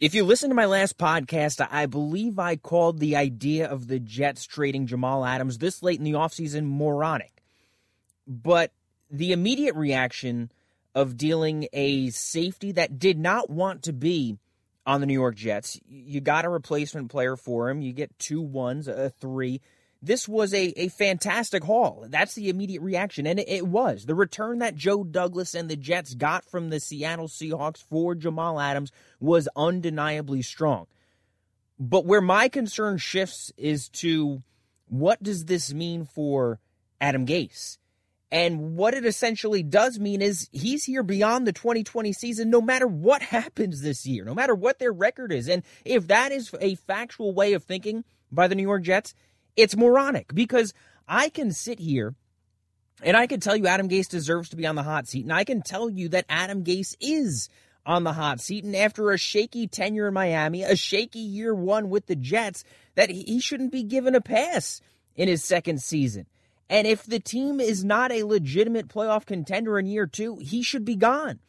If 0.00 0.14
you 0.14 0.24
listen 0.24 0.48
to 0.48 0.54
my 0.54 0.64
last 0.64 0.96
podcast, 0.96 1.66
I 1.70 1.84
believe 1.84 2.38
I 2.38 2.56
called 2.56 3.00
the 3.00 3.16
idea 3.16 3.68
of 3.68 3.86
the 3.86 4.00
Jets 4.00 4.46
trading 4.46 4.86
Jamal 4.86 5.26
Adams 5.26 5.58
this 5.58 5.82
late 5.82 5.98
in 5.98 6.04
the 6.04 6.12
offseason 6.12 6.64
moronic. 6.64 7.42
But 8.26 8.72
the 9.10 9.32
immediate 9.32 9.74
reaction 9.74 10.50
of 10.94 11.18
dealing 11.18 11.68
a 11.74 12.08
safety 12.08 12.72
that 12.72 12.98
did 12.98 13.18
not 13.18 13.50
want 13.50 13.82
to 13.82 13.92
be 13.92 14.38
on 14.86 15.02
the 15.02 15.06
New 15.06 15.12
York 15.12 15.36
Jets, 15.36 15.78
you 15.86 16.22
got 16.22 16.46
a 16.46 16.48
replacement 16.48 17.10
player 17.10 17.36
for 17.36 17.68
him. 17.68 17.82
You 17.82 17.92
get 17.92 18.18
two 18.18 18.40
ones, 18.40 18.88
a 18.88 19.10
three. 19.10 19.60
This 20.02 20.26
was 20.26 20.54
a, 20.54 20.72
a 20.76 20.88
fantastic 20.88 21.62
haul. 21.62 22.06
That's 22.08 22.34
the 22.34 22.48
immediate 22.48 22.80
reaction. 22.80 23.26
And 23.26 23.38
it, 23.38 23.48
it 23.48 23.66
was. 23.66 24.06
The 24.06 24.14
return 24.14 24.60
that 24.60 24.74
Joe 24.74 25.04
Douglas 25.04 25.54
and 25.54 25.68
the 25.68 25.76
Jets 25.76 26.14
got 26.14 26.44
from 26.44 26.70
the 26.70 26.80
Seattle 26.80 27.28
Seahawks 27.28 27.82
for 27.82 28.14
Jamal 28.14 28.58
Adams 28.58 28.92
was 29.20 29.48
undeniably 29.54 30.40
strong. 30.40 30.86
But 31.78 32.06
where 32.06 32.22
my 32.22 32.48
concern 32.48 32.98
shifts 32.98 33.52
is 33.56 33.88
to 33.90 34.42
what 34.88 35.22
does 35.22 35.44
this 35.44 35.72
mean 35.72 36.04
for 36.06 36.60
Adam 37.00 37.26
Gase? 37.26 37.78
And 38.32 38.76
what 38.76 38.94
it 38.94 39.04
essentially 39.04 39.62
does 39.62 39.98
mean 39.98 40.22
is 40.22 40.48
he's 40.52 40.84
here 40.84 41.02
beyond 41.02 41.46
the 41.46 41.52
2020 41.52 42.12
season 42.12 42.48
no 42.48 42.60
matter 42.60 42.86
what 42.86 43.22
happens 43.36 43.82
this 43.82 44.06
year, 44.06 44.24
no 44.24 44.34
matter 44.34 44.54
what 44.54 44.78
their 44.78 44.92
record 44.92 45.32
is. 45.32 45.48
And 45.48 45.62
if 45.84 46.08
that 46.08 46.32
is 46.32 46.54
a 46.60 46.76
factual 46.76 47.34
way 47.34 47.52
of 47.54 47.64
thinking 47.64 48.04
by 48.30 48.46
the 48.46 48.54
New 48.54 48.62
York 48.62 48.82
Jets, 48.82 49.14
it's 49.56 49.76
moronic 49.76 50.34
because 50.34 50.74
I 51.08 51.28
can 51.28 51.52
sit 51.52 51.78
here 51.78 52.14
and 53.02 53.16
I 53.16 53.26
can 53.26 53.40
tell 53.40 53.56
you 53.56 53.66
Adam 53.66 53.88
Gase 53.88 54.08
deserves 54.08 54.50
to 54.50 54.56
be 54.56 54.66
on 54.66 54.74
the 54.74 54.82
hot 54.82 55.08
seat. 55.08 55.24
And 55.24 55.32
I 55.32 55.44
can 55.44 55.62
tell 55.62 55.88
you 55.88 56.08
that 56.10 56.26
Adam 56.28 56.64
Gase 56.64 56.94
is 57.00 57.48
on 57.86 58.04
the 58.04 58.12
hot 58.12 58.40
seat. 58.40 58.64
And 58.64 58.76
after 58.76 59.10
a 59.10 59.18
shaky 59.18 59.66
tenure 59.66 60.08
in 60.08 60.14
Miami, 60.14 60.62
a 60.62 60.76
shaky 60.76 61.20
year 61.20 61.54
one 61.54 61.88
with 61.88 62.06
the 62.06 62.16
Jets, 62.16 62.62
that 62.94 63.10
he 63.10 63.40
shouldn't 63.40 63.72
be 63.72 63.82
given 63.82 64.14
a 64.14 64.20
pass 64.20 64.80
in 65.16 65.28
his 65.28 65.42
second 65.42 65.82
season. 65.82 66.26
And 66.68 66.86
if 66.86 67.04
the 67.04 67.18
team 67.18 67.58
is 67.58 67.84
not 67.84 68.12
a 68.12 68.22
legitimate 68.22 68.88
playoff 68.88 69.26
contender 69.26 69.78
in 69.78 69.86
year 69.86 70.06
two, 70.06 70.36
he 70.36 70.62
should 70.62 70.84
be 70.84 70.96
gone. 70.96 71.40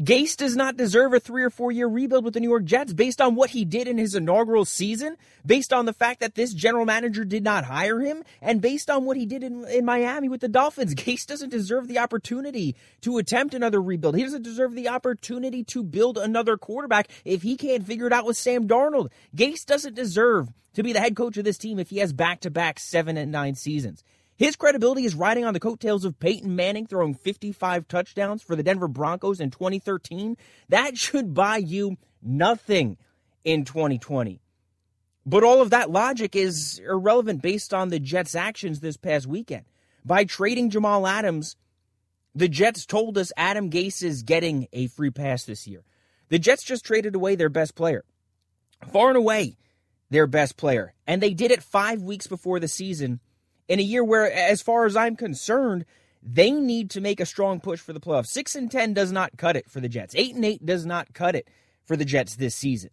Gase 0.00 0.36
does 0.36 0.56
not 0.56 0.76
deserve 0.76 1.14
a 1.14 1.20
three 1.20 1.44
or 1.44 1.50
four 1.50 1.70
year 1.70 1.86
rebuild 1.86 2.24
with 2.24 2.34
the 2.34 2.40
New 2.40 2.48
York 2.48 2.64
Jets 2.64 2.92
based 2.92 3.20
on 3.20 3.36
what 3.36 3.50
he 3.50 3.64
did 3.64 3.86
in 3.86 3.96
his 3.96 4.16
inaugural 4.16 4.64
season, 4.64 5.16
based 5.46 5.72
on 5.72 5.86
the 5.86 5.92
fact 5.92 6.18
that 6.18 6.34
this 6.34 6.52
general 6.52 6.84
manager 6.84 7.24
did 7.24 7.44
not 7.44 7.64
hire 7.64 8.00
him, 8.00 8.24
and 8.42 8.60
based 8.60 8.90
on 8.90 9.04
what 9.04 9.16
he 9.16 9.24
did 9.24 9.44
in, 9.44 9.64
in 9.66 9.84
Miami 9.84 10.28
with 10.28 10.40
the 10.40 10.48
Dolphins. 10.48 10.94
Gase 10.96 11.26
doesn't 11.26 11.50
deserve 11.50 11.86
the 11.86 12.00
opportunity 12.00 12.74
to 13.02 13.18
attempt 13.18 13.54
another 13.54 13.80
rebuild. 13.80 14.16
He 14.16 14.24
doesn't 14.24 14.42
deserve 14.42 14.74
the 14.74 14.88
opportunity 14.88 15.62
to 15.64 15.84
build 15.84 16.18
another 16.18 16.56
quarterback 16.56 17.08
if 17.24 17.42
he 17.42 17.56
can't 17.56 17.86
figure 17.86 18.08
it 18.08 18.12
out 18.12 18.26
with 18.26 18.36
Sam 18.36 18.66
Darnold. 18.66 19.10
Gase 19.36 19.64
doesn't 19.64 19.94
deserve 19.94 20.48
to 20.74 20.82
be 20.82 20.92
the 20.92 20.98
head 20.98 21.14
coach 21.14 21.36
of 21.36 21.44
this 21.44 21.58
team 21.58 21.78
if 21.78 21.90
he 21.90 21.98
has 21.98 22.12
back 22.12 22.40
to 22.40 22.50
back 22.50 22.80
seven 22.80 23.16
and 23.16 23.30
nine 23.30 23.54
seasons. 23.54 24.02
His 24.36 24.56
credibility 24.56 25.04
is 25.04 25.14
riding 25.14 25.44
on 25.44 25.54
the 25.54 25.60
coattails 25.60 26.04
of 26.04 26.18
Peyton 26.18 26.56
Manning 26.56 26.86
throwing 26.86 27.14
55 27.14 27.86
touchdowns 27.86 28.42
for 28.42 28.56
the 28.56 28.62
Denver 28.62 28.88
Broncos 28.88 29.40
in 29.40 29.50
2013. 29.50 30.36
That 30.68 30.98
should 30.98 31.34
buy 31.34 31.58
you 31.58 31.96
nothing 32.22 32.96
in 33.44 33.64
2020. 33.64 34.40
But 35.26 35.44
all 35.44 35.62
of 35.62 35.70
that 35.70 35.90
logic 35.90 36.36
is 36.36 36.80
irrelevant 36.80 37.42
based 37.42 37.72
on 37.72 37.88
the 37.88 38.00
Jets' 38.00 38.34
actions 38.34 38.80
this 38.80 38.96
past 38.96 39.26
weekend. 39.26 39.64
By 40.04 40.24
trading 40.24 40.68
Jamal 40.68 41.06
Adams, 41.06 41.56
the 42.34 42.48
Jets 42.48 42.84
told 42.84 43.16
us 43.16 43.32
Adam 43.36 43.70
Gase 43.70 44.02
is 44.02 44.22
getting 44.22 44.68
a 44.72 44.88
free 44.88 45.10
pass 45.10 45.44
this 45.44 45.66
year. 45.66 45.82
The 46.28 46.38
Jets 46.38 46.64
just 46.64 46.84
traded 46.84 47.14
away 47.14 47.36
their 47.36 47.48
best 47.48 47.74
player. 47.74 48.04
Far 48.92 49.08
and 49.08 49.16
away, 49.16 49.56
their 50.10 50.26
best 50.26 50.56
player. 50.56 50.92
And 51.06 51.22
they 51.22 51.32
did 51.32 51.50
it 51.50 51.62
five 51.62 52.02
weeks 52.02 52.26
before 52.26 52.60
the 52.60 52.68
season 52.68 53.20
in 53.68 53.78
a 53.78 53.82
year 53.82 54.04
where, 54.04 54.30
as 54.32 54.62
far 54.62 54.86
as 54.86 54.96
I'm 54.96 55.16
concerned, 55.16 55.84
they 56.22 56.50
need 56.50 56.90
to 56.90 57.00
make 57.00 57.20
a 57.20 57.26
strong 57.26 57.60
push 57.60 57.80
for 57.80 57.92
the 57.92 58.00
playoffs. 58.00 58.28
Six 58.28 58.54
and 58.54 58.70
ten 58.70 58.94
does 58.94 59.12
not 59.12 59.36
cut 59.36 59.56
it 59.56 59.70
for 59.70 59.80
the 59.80 59.88
Jets. 59.88 60.14
Eight 60.16 60.34
and 60.34 60.44
eight 60.44 60.64
does 60.64 60.86
not 60.86 61.12
cut 61.12 61.34
it 61.34 61.48
for 61.84 61.96
the 61.96 62.04
Jets 62.04 62.36
this 62.36 62.54
season. 62.54 62.90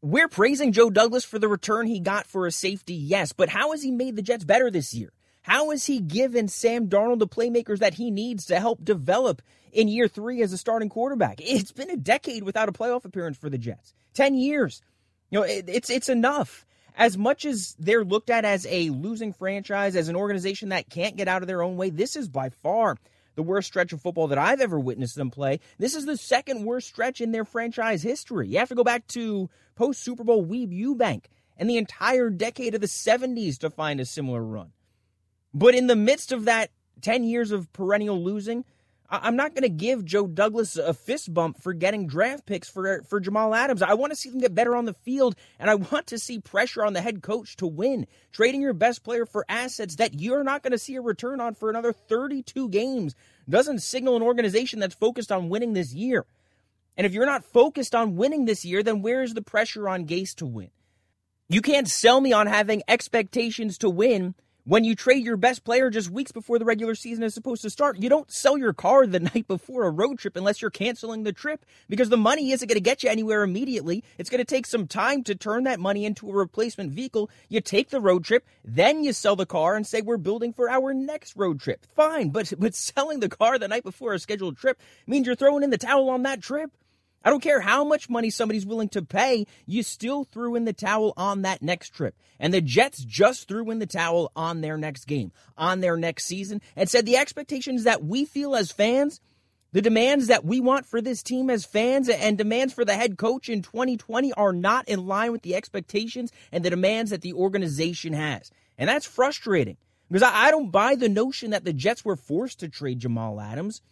We're 0.00 0.28
praising 0.28 0.72
Joe 0.72 0.90
Douglas 0.90 1.24
for 1.24 1.38
the 1.38 1.48
return 1.48 1.86
he 1.86 1.98
got 1.98 2.26
for 2.26 2.46
a 2.46 2.52
safety, 2.52 2.94
yes, 2.94 3.32
but 3.32 3.48
how 3.48 3.72
has 3.72 3.82
he 3.82 3.90
made 3.90 4.14
the 4.14 4.22
Jets 4.22 4.44
better 4.44 4.70
this 4.70 4.94
year? 4.94 5.12
How 5.42 5.70
has 5.70 5.86
he 5.86 5.98
given 5.98 6.46
Sam 6.46 6.88
Darnold 6.88 7.18
the 7.18 7.26
playmakers 7.26 7.78
that 7.78 7.94
he 7.94 8.10
needs 8.10 8.46
to 8.46 8.60
help 8.60 8.84
develop 8.84 9.42
in 9.72 9.88
year 9.88 10.06
three 10.06 10.40
as 10.42 10.52
a 10.52 10.58
starting 10.58 10.88
quarterback? 10.88 11.40
It's 11.40 11.72
been 11.72 11.90
a 11.90 11.96
decade 11.96 12.44
without 12.44 12.68
a 12.68 12.72
playoff 12.72 13.04
appearance 13.04 13.38
for 13.38 13.50
the 13.50 13.58
Jets. 13.58 13.92
Ten 14.14 14.34
years. 14.34 14.82
You 15.30 15.40
know, 15.40 15.44
it, 15.44 15.68
it's 15.68 15.90
it's 15.90 16.08
enough 16.08 16.64
as 16.98 17.16
much 17.16 17.44
as 17.44 17.76
they're 17.78 18.04
looked 18.04 18.28
at 18.28 18.44
as 18.44 18.66
a 18.68 18.90
losing 18.90 19.32
franchise, 19.32 19.94
as 19.94 20.08
an 20.08 20.16
organization 20.16 20.70
that 20.70 20.90
can't 20.90 21.16
get 21.16 21.28
out 21.28 21.42
of 21.42 21.48
their 21.48 21.62
own 21.62 21.76
way, 21.76 21.90
this 21.90 22.16
is 22.16 22.28
by 22.28 22.50
far 22.50 22.96
the 23.36 23.42
worst 23.44 23.68
stretch 23.68 23.92
of 23.92 24.02
football 24.02 24.26
that 24.26 24.36
I've 24.36 24.60
ever 24.60 24.80
witnessed 24.80 25.14
them 25.14 25.30
play. 25.30 25.60
This 25.78 25.94
is 25.94 26.06
the 26.06 26.16
second 26.16 26.64
worst 26.64 26.88
stretch 26.88 27.20
in 27.20 27.30
their 27.30 27.44
franchise 27.44 28.02
history. 28.02 28.48
You 28.48 28.58
have 28.58 28.68
to 28.70 28.74
go 28.74 28.82
back 28.82 29.06
to 29.08 29.48
post 29.76 30.02
Super 30.02 30.24
Bowl 30.24 30.44
Weeb 30.44 30.76
Ewbank 30.76 31.26
and 31.56 31.70
the 31.70 31.76
entire 31.76 32.30
decade 32.30 32.74
of 32.74 32.80
the 32.80 32.88
70s 32.88 33.58
to 33.58 33.70
find 33.70 34.00
a 34.00 34.04
similar 34.04 34.42
run. 34.42 34.72
But 35.54 35.76
in 35.76 35.86
the 35.86 35.96
midst 35.96 36.32
of 36.32 36.46
that 36.46 36.72
10 37.02 37.22
years 37.22 37.52
of 37.52 37.72
perennial 37.72 38.20
losing, 38.20 38.64
I'm 39.10 39.36
not 39.36 39.54
going 39.54 39.62
to 39.62 39.70
give 39.70 40.04
Joe 40.04 40.26
Douglas 40.26 40.76
a 40.76 40.92
fist 40.92 41.32
bump 41.32 41.62
for 41.62 41.72
getting 41.72 42.06
draft 42.06 42.44
picks 42.44 42.68
for 42.68 43.02
for 43.04 43.20
Jamal 43.20 43.54
Adams. 43.54 43.80
I 43.80 43.94
want 43.94 44.12
to 44.12 44.16
see 44.16 44.28
them 44.28 44.40
get 44.40 44.54
better 44.54 44.76
on 44.76 44.84
the 44.84 44.92
field, 44.92 45.34
and 45.58 45.70
I 45.70 45.76
want 45.76 46.08
to 46.08 46.18
see 46.18 46.40
pressure 46.40 46.84
on 46.84 46.92
the 46.92 47.00
head 47.00 47.22
coach 47.22 47.56
to 47.56 47.66
win. 47.66 48.06
Trading 48.32 48.60
your 48.60 48.74
best 48.74 49.02
player 49.02 49.24
for 49.24 49.46
assets 49.48 49.96
that 49.96 50.20
you're 50.20 50.44
not 50.44 50.62
going 50.62 50.72
to 50.72 50.78
see 50.78 50.96
a 50.96 51.00
return 51.00 51.40
on 51.40 51.54
for 51.54 51.70
another 51.70 51.92
32 51.92 52.68
games 52.68 53.14
doesn't 53.48 53.80
signal 53.80 54.16
an 54.16 54.22
organization 54.22 54.78
that's 54.78 54.94
focused 54.94 55.32
on 55.32 55.48
winning 55.48 55.72
this 55.72 55.94
year. 55.94 56.26
And 56.94 57.06
if 57.06 57.14
you're 57.14 57.26
not 57.26 57.44
focused 57.44 57.94
on 57.94 58.16
winning 58.16 58.44
this 58.44 58.64
year, 58.64 58.82
then 58.82 59.00
where 59.00 59.22
is 59.22 59.32
the 59.32 59.40
pressure 59.40 59.88
on 59.88 60.06
Gase 60.06 60.34
to 60.36 60.46
win? 60.46 60.70
You 61.48 61.62
can't 61.62 61.88
sell 61.88 62.20
me 62.20 62.34
on 62.34 62.46
having 62.46 62.82
expectations 62.88 63.78
to 63.78 63.88
win 63.88 64.34
when 64.68 64.84
you 64.84 64.94
trade 64.94 65.24
your 65.24 65.38
best 65.38 65.64
player 65.64 65.88
just 65.88 66.10
weeks 66.10 66.30
before 66.30 66.58
the 66.58 66.64
regular 66.66 66.94
season 66.94 67.24
is 67.24 67.32
supposed 67.32 67.62
to 67.62 67.70
start, 67.70 67.96
you 68.02 68.10
don't 68.10 68.30
sell 68.30 68.58
your 68.58 68.74
car 68.74 69.06
the 69.06 69.18
night 69.34 69.48
before 69.48 69.86
a 69.86 69.90
road 69.90 70.18
trip 70.18 70.36
unless 70.36 70.60
you're 70.60 70.70
canceling 70.70 71.22
the 71.22 71.32
trip 71.32 71.64
because 71.88 72.10
the 72.10 72.18
money 72.18 72.52
isn't 72.52 72.68
going 72.68 72.76
to 72.76 72.80
get 72.80 73.02
you 73.02 73.08
anywhere 73.08 73.42
immediately. 73.42 74.04
It's 74.18 74.28
going 74.28 74.40
to 74.40 74.44
take 74.44 74.66
some 74.66 74.86
time 74.86 75.24
to 75.24 75.34
turn 75.34 75.64
that 75.64 75.80
money 75.80 76.04
into 76.04 76.28
a 76.28 76.34
replacement 76.34 76.92
vehicle. 76.92 77.30
You 77.48 77.62
take 77.62 77.88
the 77.88 77.98
road 77.98 78.26
trip, 78.26 78.46
then 78.62 79.02
you 79.02 79.14
sell 79.14 79.36
the 79.36 79.46
car 79.46 79.74
and 79.74 79.86
say 79.86 80.02
we're 80.02 80.18
building 80.18 80.52
for 80.52 80.68
our 80.68 80.92
next 80.92 81.34
road 81.34 81.60
trip. 81.60 81.86
Fine, 81.96 82.28
but 82.28 82.52
but 82.58 82.74
selling 82.74 83.20
the 83.20 83.30
car 83.30 83.58
the 83.58 83.68
night 83.68 83.84
before 83.84 84.12
a 84.12 84.18
scheduled 84.18 84.58
trip 84.58 84.78
means 85.06 85.24
you're 85.24 85.34
throwing 85.34 85.62
in 85.62 85.70
the 85.70 85.78
towel 85.78 86.10
on 86.10 86.24
that 86.24 86.42
trip. 86.42 86.70
I 87.24 87.30
don't 87.30 87.42
care 87.42 87.60
how 87.60 87.84
much 87.84 88.08
money 88.08 88.30
somebody's 88.30 88.66
willing 88.66 88.88
to 88.90 89.02
pay, 89.02 89.46
you 89.66 89.82
still 89.82 90.24
threw 90.24 90.54
in 90.54 90.64
the 90.64 90.72
towel 90.72 91.12
on 91.16 91.42
that 91.42 91.62
next 91.62 91.90
trip. 91.90 92.14
And 92.38 92.54
the 92.54 92.60
Jets 92.60 93.04
just 93.04 93.48
threw 93.48 93.70
in 93.70 93.80
the 93.80 93.86
towel 93.86 94.30
on 94.36 94.60
their 94.60 94.76
next 94.76 95.06
game, 95.06 95.32
on 95.56 95.80
their 95.80 95.96
next 95.96 96.26
season, 96.26 96.60
and 96.76 96.88
said 96.88 97.06
the 97.06 97.16
expectations 97.16 97.84
that 97.84 98.04
we 98.04 98.24
feel 98.24 98.54
as 98.54 98.70
fans, 98.70 99.20
the 99.72 99.82
demands 99.82 100.28
that 100.28 100.44
we 100.44 100.60
want 100.60 100.86
for 100.86 101.00
this 101.00 101.22
team 101.22 101.50
as 101.50 101.64
fans, 101.64 102.08
and 102.08 102.38
demands 102.38 102.72
for 102.72 102.84
the 102.84 102.94
head 102.94 103.18
coach 103.18 103.48
in 103.48 103.62
2020 103.62 104.32
are 104.34 104.52
not 104.52 104.88
in 104.88 105.06
line 105.06 105.32
with 105.32 105.42
the 105.42 105.56
expectations 105.56 106.30
and 106.52 106.64
the 106.64 106.70
demands 106.70 107.10
that 107.10 107.22
the 107.22 107.34
organization 107.34 108.12
has. 108.12 108.50
And 108.78 108.88
that's 108.88 109.06
frustrating 109.06 109.76
because 110.08 110.22
I 110.22 110.50
don't 110.52 110.70
buy 110.70 110.94
the 110.94 111.08
notion 111.08 111.50
that 111.50 111.64
the 111.64 111.72
Jets 111.72 112.04
were 112.04 112.16
forced 112.16 112.60
to 112.60 112.68
trade 112.68 113.00
Jamal 113.00 113.40
Adams. 113.40 113.82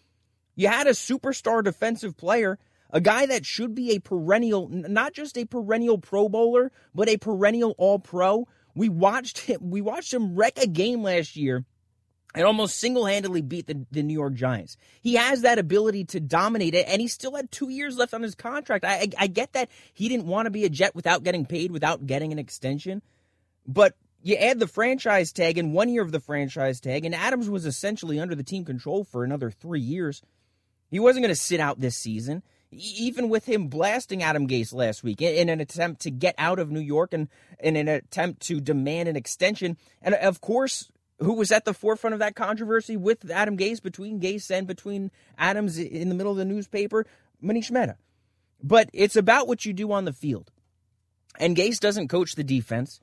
You 0.54 0.68
had 0.68 0.86
a 0.86 0.90
superstar 0.90 1.62
defensive 1.62 2.16
player 2.16 2.58
a 2.90 3.00
guy 3.00 3.26
that 3.26 3.44
should 3.44 3.74
be 3.74 3.92
a 3.92 4.00
perennial, 4.00 4.68
not 4.68 5.12
just 5.12 5.36
a 5.36 5.44
perennial 5.44 5.98
Pro 5.98 6.28
Bowler, 6.28 6.72
but 6.94 7.08
a 7.08 7.16
perennial 7.16 7.74
All 7.78 7.98
Pro. 7.98 8.46
We 8.74 8.88
watched 8.88 9.38
him. 9.38 9.70
We 9.70 9.80
watched 9.80 10.12
him 10.12 10.36
wreck 10.36 10.58
a 10.58 10.66
game 10.66 11.02
last 11.02 11.36
year 11.36 11.64
and 12.34 12.44
almost 12.44 12.78
single-handedly 12.78 13.40
beat 13.40 13.66
the, 13.66 13.86
the 13.90 14.02
New 14.02 14.12
York 14.12 14.34
Giants. 14.34 14.76
He 15.00 15.14
has 15.14 15.40
that 15.40 15.58
ability 15.58 16.04
to 16.06 16.20
dominate 16.20 16.74
it, 16.74 16.86
and 16.86 17.00
he 17.00 17.08
still 17.08 17.34
had 17.34 17.50
two 17.50 17.70
years 17.70 17.96
left 17.96 18.12
on 18.12 18.22
his 18.22 18.34
contract. 18.34 18.84
I, 18.84 18.94
I, 18.94 19.08
I 19.20 19.26
get 19.26 19.54
that 19.54 19.70
he 19.94 20.10
didn't 20.10 20.26
want 20.26 20.44
to 20.44 20.50
be 20.50 20.66
a 20.66 20.68
Jet 20.68 20.94
without 20.94 21.22
getting 21.22 21.46
paid, 21.46 21.70
without 21.70 22.06
getting 22.06 22.32
an 22.32 22.38
extension, 22.38 23.00
but 23.66 23.94
you 24.22 24.36
add 24.36 24.58
the 24.58 24.66
franchise 24.66 25.32
tag 25.32 25.56
and 25.56 25.72
one 25.72 25.88
year 25.88 26.02
of 26.02 26.12
the 26.12 26.20
franchise 26.20 26.78
tag, 26.78 27.06
and 27.06 27.14
Adams 27.14 27.48
was 27.48 27.64
essentially 27.64 28.20
under 28.20 28.34
the 28.34 28.42
team 28.42 28.66
control 28.66 29.04
for 29.04 29.24
another 29.24 29.50
three 29.50 29.80
years. 29.80 30.20
He 30.90 31.00
wasn't 31.00 31.22
going 31.24 31.34
to 31.34 31.40
sit 31.40 31.58
out 31.58 31.80
this 31.80 31.96
season 31.96 32.42
even 32.76 33.28
with 33.28 33.46
him 33.46 33.68
blasting 33.68 34.22
Adam 34.22 34.46
Gase 34.46 34.72
last 34.72 35.02
week 35.02 35.22
in 35.22 35.48
an 35.48 35.60
attempt 35.60 36.02
to 36.02 36.10
get 36.10 36.34
out 36.38 36.58
of 36.58 36.70
New 36.70 36.80
York 36.80 37.12
and 37.12 37.28
in 37.60 37.76
an 37.76 37.88
attempt 37.88 38.42
to 38.42 38.60
demand 38.60 39.08
an 39.08 39.16
extension. 39.16 39.76
And 40.02 40.14
of 40.14 40.40
course, 40.40 40.90
who 41.18 41.34
was 41.34 41.50
at 41.50 41.64
the 41.64 41.74
forefront 41.74 42.14
of 42.14 42.20
that 42.20 42.34
controversy 42.34 42.96
with 42.96 43.30
Adam 43.30 43.56
Gase, 43.56 43.82
between 43.82 44.20
Gase 44.20 44.50
and 44.50 44.66
between 44.66 45.10
Adams 45.38 45.78
in 45.78 46.08
the 46.08 46.14
middle 46.14 46.32
of 46.32 46.38
the 46.38 46.44
newspaper? 46.44 47.06
Manish 47.42 47.70
Mehta. 47.70 47.96
But 48.62 48.90
it's 48.92 49.16
about 49.16 49.48
what 49.48 49.64
you 49.64 49.72
do 49.72 49.92
on 49.92 50.04
the 50.04 50.12
field. 50.12 50.50
And 51.38 51.56
Gase 51.56 51.78
doesn't 51.78 52.08
coach 52.08 52.34
the 52.34 52.44
defense. 52.44 53.00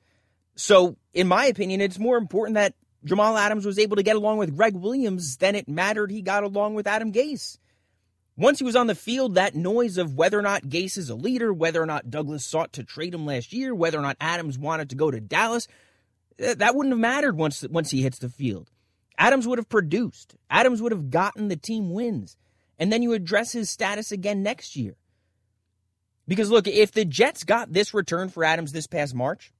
So, 0.56 0.96
in 1.12 1.26
my 1.26 1.46
opinion, 1.46 1.80
it's 1.80 1.98
more 1.98 2.16
important 2.16 2.54
that 2.54 2.74
Jamal 3.04 3.36
Adams 3.36 3.66
was 3.66 3.78
able 3.78 3.96
to 3.96 4.02
get 4.02 4.16
along 4.16 4.38
with 4.38 4.56
Gregg 4.56 4.74
Williams 4.74 5.36
than 5.36 5.54
it 5.54 5.68
mattered 5.68 6.10
he 6.10 6.22
got 6.22 6.44
along 6.44 6.74
with 6.74 6.86
Adam 6.86 7.12
Gase. 7.12 7.58
Once 8.36 8.58
he 8.58 8.64
was 8.64 8.74
on 8.74 8.88
the 8.88 8.94
field, 8.94 9.34
that 9.34 9.54
noise 9.54 9.96
of 9.96 10.16
whether 10.16 10.38
or 10.38 10.42
not 10.42 10.64
Gase 10.64 10.98
is 10.98 11.08
a 11.08 11.14
leader, 11.14 11.52
whether 11.52 11.80
or 11.80 11.86
not 11.86 12.10
Douglas 12.10 12.44
sought 12.44 12.72
to 12.72 12.82
trade 12.82 13.14
him 13.14 13.24
last 13.24 13.52
year, 13.52 13.74
whether 13.74 13.98
or 13.98 14.02
not 14.02 14.16
Adams 14.20 14.58
wanted 14.58 14.90
to 14.90 14.96
go 14.96 15.10
to 15.10 15.20
Dallas, 15.20 15.68
eh, 16.40 16.54
that 16.54 16.74
wouldn't 16.74 16.92
have 16.92 17.00
mattered 17.00 17.36
once 17.36 17.62
once 17.70 17.90
he 17.90 18.02
hits 18.02 18.18
the 18.18 18.28
field. 18.28 18.70
Adams 19.16 19.46
would 19.46 19.58
have 19.58 19.68
produced. 19.68 20.34
Adams 20.50 20.82
would 20.82 20.90
have 20.90 21.10
gotten 21.10 21.46
the 21.46 21.56
team 21.56 21.90
wins. 21.90 22.36
And 22.76 22.92
then 22.92 23.02
you 23.02 23.12
address 23.12 23.52
his 23.52 23.70
status 23.70 24.10
again 24.10 24.42
next 24.42 24.74
year. 24.74 24.96
Because 26.26 26.50
look, 26.50 26.66
if 26.66 26.90
the 26.90 27.04
Jets 27.04 27.44
got 27.44 27.72
this 27.72 27.94
return 27.94 28.30
for 28.30 28.42
Adams 28.42 28.72
this 28.72 28.88
past 28.88 29.14
March, 29.14 29.52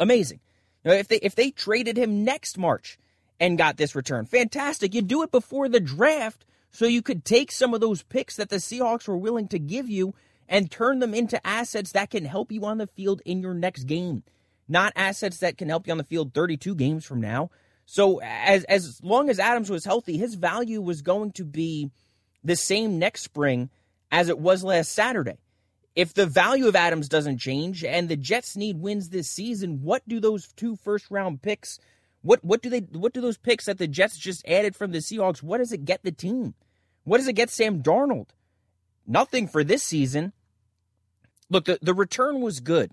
amazing. 0.00 0.40
Know, 0.84 0.92
if 0.92 1.08
they 1.08 1.16
if 1.16 1.34
they 1.34 1.50
traded 1.50 1.96
him 1.96 2.24
next 2.24 2.58
March 2.58 2.98
and 3.38 3.58
got 3.58 3.76
this 3.76 3.94
return, 3.94 4.24
fantastic. 4.26 4.94
You 4.94 5.02
do 5.02 5.22
it 5.22 5.30
before 5.30 5.68
the 5.68 5.80
draft 5.80 6.44
so 6.70 6.86
you 6.86 7.02
could 7.02 7.24
take 7.24 7.50
some 7.50 7.74
of 7.74 7.80
those 7.80 8.02
picks 8.02 8.36
that 8.36 8.50
the 8.50 8.56
Seahawks 8.56 9.08
were 9.08 9.16
willing 9.16 9.48
to 9.48 9.58
give 9.58 9.88
you 9.88 10.14
and 10.48 10.70
turn 10.70 10.98
them 10.98 11.14
into 11.14 11.44
assets 11.46 11.92
that 11.92 12.10
can 12.10 12.24
help 12.24 12.50
you 12.50 12.64
on 12.64 12.78
the 12.78 12.86
field 12.86 13.20
in 13.24 13.40
your 13.40 13.54
next 13.54 13.84
game, 13.84 14.22
not 14.66 14.92
assets 14.96 15.38
that 15.38 15.58
can 15.58 15.68
help 15.68 15.86
you 15.86 15.92
on 15.92 15.98
the 15.98 16.04
field 16.04 16.32
32 16.34 16.74
games 16.74 17.04
from 17.04 17.20
now. 17.20 17.50
So 17.84 18.20
as 18.22 18.64
as 18.64 19.00
long 19.02 19.30
as 19.30 19.38
Adams 19.38 19.70
was 19.70 19.84
healthy, 19.84 20.18
his 20.18 20.34
value 20.34 20.80
was 20.80 21.00
going 21.00 21.32
to 21.32 21.44
be 21.44 21.90
the 22.44 22.56
same 22.56 22.98
next 22.98 23.22
spring 23.22 23.70
as 24.10 24.28
it 24.28 24.38
was 24.38 24.62
last 24.62 24.92
Saturday. 24.92 25.38
If 25.94 26.14
the 26.14 26.26
value 26.26 26.68
of 26.68 26.76
Adams 26.76 27.08
doesn't 27.08 27.38
change 27.38 27.82
and 27.82 28.08
the 28.08 28.16
Jets 28.16 28.56
need 28.56 28.78
wins 28.78 29.08
this 29.08 29.30
season, 29.30 29.82
what 29.82 30.06
do 30.06 30.20
those 30.20 30.48
two 30.54 30.76
first 30.76 31.10
round 31.10 31.42
picks 31.42 31.78
what 32.22 32.44
what 32.44 32.62
do 32.62 32.70
they 32.70 32.80
what 32.80 33.12
do 33.12 33.20
those 33.20 33.38
picks 33.38 33.66
that 33.66 33.78
the 33.78 33.86
Jets 33.86 34.18
just 34.18 34.46
added 34.46 34.74
from 34.74 34.92
the 34.92 34.98
Seahawks? 34.98 35.42
What 35.42 35.58
does 35.58 35.72
it 35.72 35.84
get 35.84 36.02
the 36.02 36.12
team? 36.12 36.54
What 37.04 37.18
does 37.18 37.28
it 37.28 37.34
get 37.34 37.50
Sam 37.50 37.82
Darnold? 37.82 38.28
Nothing 39.06 39.48
for 39.48 39.64
this 39.64 39.82
season. 39.82 40.32
Look, 41.48 41.64
the, 41.64 41.78
the 41.80 41.94
return 41.94 42.42
was 42.42 42.60
good, 42.60 42.92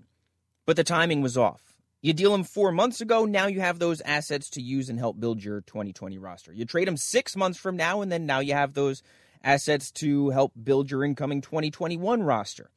but 0.64 0.76
the 0.76 0.84
timing 0.84 1.20
was 1.20 1.36
off. 1.36 1.76
You 2.00 2.12
deal 2.12 2.34
him 2.34 2.44
four 2.44 2.72
months 2.72 3.00
ago, 3.00 3.24
now 3.24 3.46
you 3.48 3.60
have 3.60 3.78
those 3.78 4.00
assets 4.02 4.48
to 4.50 4.62
use 4.62 4.88
and 4.88 4.98
help 4.98 5.18
build 5.18 5.42
your 5.42 5.60
2020 5.62 6.18
roster. 6.18 6.52
You 6.52 6.64
trade 6.64 6.88
him 6.88 6.96
six 6.96 7.36
months 7.36 7.58
from 7.58 7.76
now, 7.76 8.00
and 8.00 8.10
then 8.10 8.26
now 8.26 8.38
you 8.38 8.54
have 8.54 8.74
those 8.74 9.02
assets 9.42 9.90
to 9.92 10.30
help 10.30 10.52
build 10.62 10.90
your 10.90 11.04
incoming 11.04 11.40
2021 11.40 12.22
roster. 12.22 12.70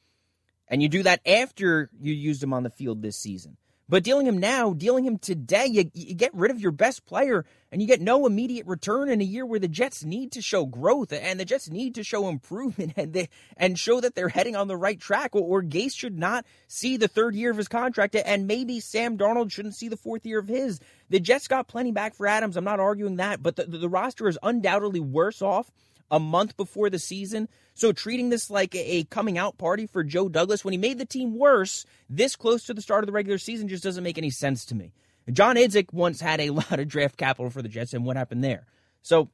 And 0.67 0.81
you 0.81 0.89
do 0.89 1.03
that 1.03 1.21
after 1.25 1.89
you 1.99 2.13
used 2.13 2.43
him 2.43 2.53
on 2.53 2.63
the 2.63 2.69
field 2.69 3.01
this 3.01 3.17
season. 3.17 3.57
But 3.89 4.03
dealing 4.03 4.27
him 4.27 4.37
now, 4.37 4.73
dealing 4.73 5.03
him 5.03 5.17
today, 5.17 5.65
you, 5.65 5.89
you, 5.95 6.13
get 6.13 6.33
rid 6.35 6.51
of 6.51 6.61
your 6.61 6.71
best 6.71 7.07
player 7.07 7.43
and 7.71 7.81
you 7.81 7.87
get 7.87 7.99
no 7.99 8.27
immediate 8.27 8.67
return 8.67 9.09
in 9.09 9.19
a 9.19 9.23
year 9.23 9.47
where 9.47 9.59
the 9.59 9.67
Jets 9.67 10.05
need 10.05 10.31
to 10.33 10.43
show 10.43 10.67
growth 10.67 11.11
and 11.11 11.39
the 11.39 11.45
Jets 11.45 11.71
need 11.71 11.95
to 11.95 12.03
show 12.03 12.29
improvement 12.29 12.93
and 12.97 13.13
they, 13.13 13.29
and 13.57 13.79
show 13.79 13.99
that 13.99 14.13
they're 14.13 14.29
heading 14.29 14.55
on 14.55 14.67
the 14.67 14.77
right 14.77 14.99
track. 14.99 15.35
Or, 15.35 15.41
or 15.41 15.63
Gase 15.63 15.95
should 15.95 16.19
not 16.19 16.45
see 16.67 16.97
the 16.97 17.07
third 17.07 17.33
year 17.33 17.49
of 17.49 17.57
his 17.57 17.67
contract 17.67 18.15
and 18.15 18.45
maybe 18.45 18.79
Sam 18.79 19.17
Darnold 19.17 19.51
shouldn't 19.51 19.75
see 19.75 19.87
the 19.87 19.97
fourth 19.97 20.23
year 20.23 20.37
of 20.37 20.47
his. 20.47 20.79
The 21.09 21.19
Jets 21.19 21.47
got 21.47 21.67
plenty 21.67 21.91
back 21.91 22.13
for 22.13 22.27
Adams. 22.27 22.57
I'm 22.57 22.63
not 22.63 22.79
arguing 22.79 23.15
that, 23.15 23.41
but 23.41 23.55
the, 23.55 23.65
the, 23.65 23.79
the 23.79 23.89
roster 23.89 24.27
is 24.27 24.37
undoubtedly 24.43 24.99
worse 24.99 25.41
off 25.41 25.71
a 26.11 26.19
month 26.19 26.57
before 26.57 26.89
the 26.89 26.99
season. 26.99 27.47
So 27.73 27.91
treating 27.91 28.29
this 28.29 28.49
like 28.49 28.75
a 28.75 29.05
coming 29.05 29.37
out 29.37 29.57
party 29.57 29.87
for 29.87 30.03
Joe 30.03 30.29
Douglas 30.29 30.65
when 30.65 30.73
he 30.73 30.77
made 30.77 30.97
the 30.97 31.05
team 31.05 31.37
worse 31.37 31.85
this 32.09 32.35
close 32.35 32.65
to 32.65 32.73
the 32.73 32.81
start 32.81 33.03
of 33.03 33.07
the 33.07 33.13
regular 33.13 33.37
season 33.37 33.67
just 33.67 33.83
doesn't 33.83 34.03
make 34.03 34.17
any 34.17 34.29
sense 34.29 34.65
to 34.65 34.75
me. 34.75 34.91
John 35.31 35.55
Idzik 35.55 35.93
once 35.93 36.21
had 36.21 36.39
a 36.39 36.49
lot 36.49 36.79
of 36.79 36.87
draft 36.87 37.17
capital 37.17 37.49
for 37.49 37.61
the 37.61 37.69
Jets, 37.69 37.93
and 37.93 38.05
what 38.05 38.17
happened 38.17 38.43
there? 38.43 38.65
So 39.01 39.29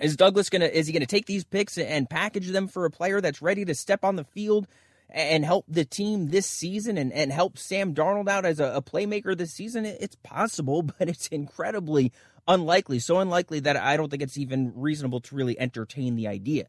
is 0.00 0.16
Douglas 0.16 0.48
gonna 0.48 0.66
is 0.66 0.86
he 0.86 0.92
gonna 0.92 1.06
take 1.06 1.26
these 1.26 1.44
picks 1.44 1.76
and 1.76 2.08
package 2.08 2.48
them 2.48 2.68
for 2.68 2.84
a 2.84 2.90
player 2.90 3.20
that's 3.20 3.42
ready 3.42 3.64
to 3.64 3.74
step 3.74 4.04
on 4.04 4.16
the 4.16 4.24
field 4.24 4.66
and 5.10 5.44
help 5.44 5.66
the 5.68 5.84
team 5.84 6.28
this 6.28 6.46
season 6.46 6.96
and, 6.96 7.12
and 7.12 7.30
help 7.30 7.58
Sam 7.58 7.94
Darnold 7.94 8.28
out 8.28 8.46
as 8.46 8.58
a, 8.60 8.72
a 8.76 8.82
playmaker 8.82 9.36
this 9.36 9.52
season? 9.52 9.84
It's 9.84 10.16
possible, 10.16 10.82
but 10.98 11.08
it's 11.08 11.28
incredibly 11.28 12.12
unlikely. 12.46 12.98
So 12.98 13.18
unlikely 13.18 13.60
that 13.60 13.76
I 13.76 13.96
don't 13.96 14.10
think 14.10 14.22
it's 14.22 14.38
even 14.38 14.72
reasonable 14.74 15.20
to 15.20 15.34
really 15.34 15.58
entertain 15.58 16.16
the 16.16 16.28
idea. 16.28 16.66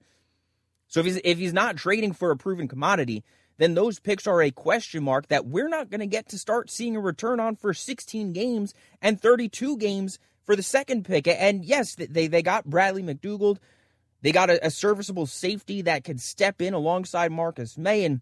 So 0.88 1.00
if 1.00 1.06
he's 1.06 1.22
if 1.24 1.38
he's 1.38 1.53
not 1.53 1.77
trading 1.77 2.13
for 2.13 2.32
a 2.32 2.38
proven 2.38 2.68
commodity, 2.68 3.24
then 3.58 3.74
those 3.74 4.00
picks 4.00 4.27
are 4.27 4.42
a 4.42 4.51
question 4.51 5.03
mark 5.03 5.27
that 5.27 5.46
we're 5.46 5.70
not 5.70 5.89
going 5.89 6.01
to 6.01 6.08
get 6.08 6.30
to 6.30 6.38
start 6.38 6.70
seeing 6.70 6.96
a 6.96 7.00
return 7.00 7.39
on 7.39 7.56
for 7.56 7.74
16 7.74 8.34
games 8.34 8.74
and 9.01 9.20
32 9.20 9.77
games 9.77 10.20
for 10.46 10.56
the 10.56 10.63
second 10.63 11.06
pick. 11.06 11.27
And 11.27 11.63
yes, 11.63 11.96
they 11.96 12.27
they 12.27 12.42
got 12.42 12.65
Bradley 12.65 13.03
McDougald. 13.03 13.58
They 14.22 14.32
got 14.32 14.50
a, 14.50 14.68
a 14.68 14.72
serviceable 14.72 15.25
safety 15.25 15.82
that 15.82 16.03
could 16.03 16.22
step 16.22 16.62
in 16.62 16.74
alongside 16.74 17.32
Marcus 17.32 17.77
Maye, 17.77 18.06
and 18.06 18.22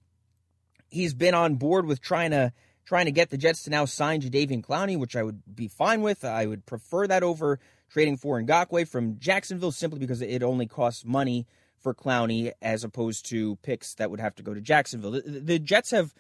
he's 0.90 1.14
been 1.14 1.36
on 1.36 1.56
board 1.56 1.86
with 1.86 2.02
trying 2.02 2.32
to 2.32 2.54
trying 2.86 3.06
to 3.06 3.12
get 3.12 3.30
the 3.30 3.38
Jets 3.38 3.64
to 3.64 3.70
now 3.70 3.86
sign 3.86 4.22
Jadeveon 4.22 4.64
Clowney, 4.64 4.98
which 4.98 5.16
I 5.16 5.24
would 5.24 5.42
be 5.54 5.68
fine 5.68 6.02
with. 6.02 6.26
I 6.26 6.46
would 6.46 6.66
prefer 6.66 7.08
that 7.08 7.24
over 7.24 7.60
trading 7.90 8.18
for 8.18 8.42
Ngakoue 8.42 8.88
from 8.88 9.20
Jacksonville 9.20 9.72
simply 9.72 10.00
because 10.00 10.22
it 10.22 10.44
only 10.44 10.66
costs 10.66 11.06
money 11.06 11.46
for 11.78 11.94
Clowney 11.94 12.52
as 12.62 12.84
opposed 12.84 13.26
to 13.30 13.58
picks 13.58 13.96
that 13.96 14.10
would 14.12 14.20
have 14.20 14.36
to 14.36 14.44
go 14.44 14.54
to 14.54 14.62
Jacksonville. 14.62 15.12
The, 15.12 15.22
the 15.22 15.60
Jets 15.60 15.92
have 15.92 16.14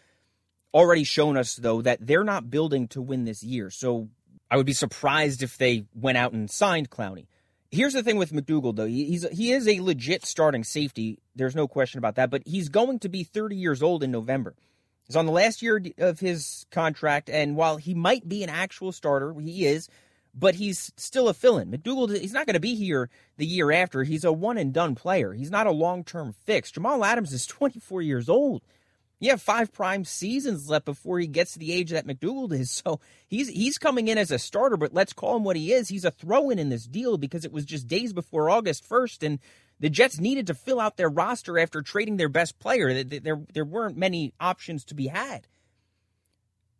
already 0.73 1.03
shown 1.03 1.37
us, 1.37 1.55
though, 1.55 1.81
that 1.81 2.05
they're 2.05 2.23
not 2.23 2.49
building 2.49 2.87
to 2.89 3.01
win 3.01 3.25
this 3.25 3.43
year. 3.43 3.69
So 3.69 4.09
I 4.49 4.57
would 4.57 4.65
be 4.65 4.73
surprised 4.73 5.43
if 5.43 5.57
they 5.57 5.85
went 5.93 6.17
out 6.17 6.33
and 6.33 6.49
signed 6.49 6.89
Clowney. 6.89 7.27
Here's 7.69 7.93
the 7.93 8.03
thing 8.03 8.17
with 8.17 8.33
McDougald, 8.33 8.75
though. 8.75 8.85
He's 8.85 9.25
he 9.29 9.53
is 9.53 9.65
a 9.65 9.79
legit 9.79 10.25
starting 10.25 10.65
safety. 10.65 11.19
There's 11.35 11.55
no 11.55 11.69
question 11.69 11.99
about 11.99 12.15
that. 12.15 12.29
But 12.29 12.43
he's 12.45 12.67
going 12.67 12.99
to 12.99 13.09
be 13.09 13.23
30 13.23 13.55
years 13.55 13.81
old 13.81 14.03
in 14.03 14.11
November. 14.11 14.55
He's 15.11 15.17
on 15.17 15.25
the 15.25 15.33
last 15.33 15.61
year 15.61 15.83
of 15.97 16.21
his 16.21 16.65
contract, 16.71 17.29
and 17.29 17.57
while 17.57 17.75
he 17.75 17.93
might 17.93 18.29
be 18.29 18.43
an 18.43 18.49
actual 18.49 18.93
starter, 18.93 19.33
he 19.41 19.65
is, 19.65 19.89
but 20.33 20.55
he's 20.55 20.93
still 20.95 21.27
a 21.27 21.33
fill-in. 21.33 21.69
McDougald, 21.69 22.17
he's 22.17 22.31
not 22.31 22.45
going 22.45 22.53
to 22.53 22.61
be 22.61 22.75
here 22.75 23.09
the 23.35 23.45
year 23.45 23.73
after. 23.73 24.05
He's 24.05 24.23
a 24.23 24.31
one 24.31 24.57
and 24.57 24.71
done 24.71 24.95
player. 24.95 25.33
He's 25.33 25.51
not 25.51 25.67
a 25.67 25.71
long-term 25.71 26.33
fix. 26.45 26.71
Jamal 26.71 27.03
Adams 27.03 27.33
is 27.33 27.45
24 27.47 28.01
years 28.01 28.29
old. 28.29 28.61
You 29.19 29.31
have 29.31 29.41
five 29.41 29.73
prime 29.73 30.05
seasons 30.05 30.69
left 30.69 30.85
before 30.85 31.19
he 31.19 31.27
gets 31.27 31.53
to 31.53 31.59
the 31.59 31.73
age 31.73 31.89
that 31.89 32.07
McDougald 32.07 32.53
is. 32.53 32.71
So 32.85 33.01
he's 33.27 33.49
he's 33.49 33.77
coming 33.77 34.07
in 34.07 34.17
as 34.17 34.31
a 34.31 34.39
starter, 34.39 34.77
but 34.77 34.93
let's 34.93 35.11
call 35.11 35.35
him 35.35 35.43
what 35.43 35.57
he 35.57 35.73
is. 35.73 35.89
He's 35.89 36.05
a 36.05 36.11
throw-in 36.11 36.57
in 36.57 36.69
this 36.69 36.85
deal 36.85 37.17
because 37.17 37.43
it 37.43 37.51
was 37.51 37.65
just 37.65 37.85
days 37.85 38.13
before 38.13 38.49
August 38.49 38.87
1st, 38.89 39.27
and 39.27 39.39
the 39.81 39.89
Jets 39.89 40.19
needed 40.19 40.47
to 40.47 40.53
fill 40.53 40.79
out 40.79 40.95
their 40.95 41.09
roster 41.09 41.59
after 41.59 41.81
trading 41.81 42.15
their 42.15 42.29
best 42.29 42.59
player. 42.59 43.03
There 43.03 43.41
there 43.51 43.65
weren't 43.65 43.97
many 43.97 44.33
options 44.39 44.85
to 44.85 44.95
be 44.95 45.07
had. 45.07 45.47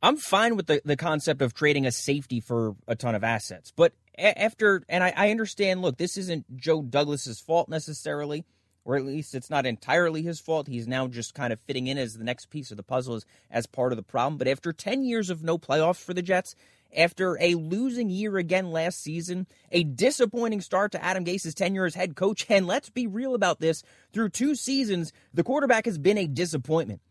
I'm 0.04 0.18
fine 0.18 0.56
with 0.56 0.68
the, 0.68 0.82
the 0.86 0.96
concept 0.96 1.42
of 1.42 1.54
trading 1.54 1.86
a 1.86 1.92
safety 1.92 2.40
for 2.40 2.76
a 2.88 2.96
ton 2.96 3.14
of 3.14 3.24
assets. 3.24 3.72
But 3.76 3.94
after, 4.18 4.84
and 4.90 5.04
I, 5.04 5.14
I 5.16 5.30
understand, 5.30 5.82
look, 5.82 5.98
this 5.98 6.18
isn't 6.18 6.58
Joe 6.58 6.82
Douglas's 6.82 7.40
fault 7.40 7.70
necessarily, 7.70 8.46
or 8.84 8.96
at 8.96 9.06
least 9.06 9.36
it's 9.36 9.52
not 9.52 9.68
entirely 9.68 10.24
his 10.24 10.40
fault. 10.40 10.68
He's 10.68 10.88
now 10.88 11.08
just 11.08 11.36
kind 11.36 11.54
of 11.54 11.60
fitting 11.62 11.86
in 11.86 12.00
as 12.00 12.14
the 12.14 12.24
next 12.24 12.50
piece 12.50 12.72
of 12.72 12.78
the 12.78 12.84
puzzle 12.84 13.16
as, 13.16 13.26
as 13.52 13.68
part 13.68 13.92
of 13.92 13.98
the 13.98 14.04
problem. 14.04 14.38
But 14.38 14.48
after 14.48 14.74
10 14.74 15.04
years 15.04 15.30
of 15.30 15.44
no 15.44 15.60
playoffs 15.60 16.04
for 16.04 16.16
the 16.16 16.24
Jets, 16.24 16.56
after 16.96 17.38
a 17.40 17.56
losing 17.56 18.10
year 18.10 18.38
again 18.38 18.72
last 18.72 19.02
season, 19.02 19.48
a 19.72 19.84
disappointing 19.84 20.62
start 20.62 20.92
to 20.92 21.04
Adam 21.04 21.24
Gase's 21.24 21.56
tenure 21.56 21.86
as 21.86 21.96
head 21.96 22.16
coach, 22.16 22.46
and 22.50 22.68
let's 22.68 22.90
be 22.90 23.08
real 23.08 23.36
about 23.36 23.60
this, 23.60 23.84
through 24.14 24.30
two 24.30 24.56
seasons, 24.56 25.14
the 25.34 25.44
quarterback 25.44 25.86
has 25.86 25.98
been 25.98 26.18
a 26.18 26.28
disappointment. 26.28 27.02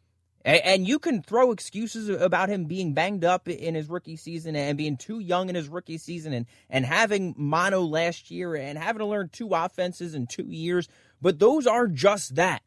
And 0.42 0.88
you 0.88 0.98
can 0.98 1.22
throw 1.22 1.52
excuses 1.52 2.08
about 2.08 2.48
him 2.48 2.64
being 2.64 2.94
banged 2.94 3.24
up 3.24 3.46
in 3.46 3.74
his 3.74 3.90
rookie 3.90 4.16
season 4.16 4.56
and 4.56 4.78
being 4.78 4.96
too 4.96 5.18
young 5.18 5.50
in 5.50 5.54
his 5.54 5.68
rookie 5.68 5.98
season 5.98 6.32
and, 6.32 6.46
and 6.70 6.86
having 6.86 7.34
mono 7.36 7.82
last 7.82 8.30
year 8.30 8.54
and 8.54 8.78
having 8.78 9.00
to 9.00 9.06
learn 9.06 9.28
two 9.28 9.50
offenses 9.50 10.14
in 10.14 10.26
two 10.26 10.46
years. 10.46 10.88
But 11.20 11.40
those 11.40 11.66
are 11.66 11.86
just 11.86 12.36
that. 12.36 12.62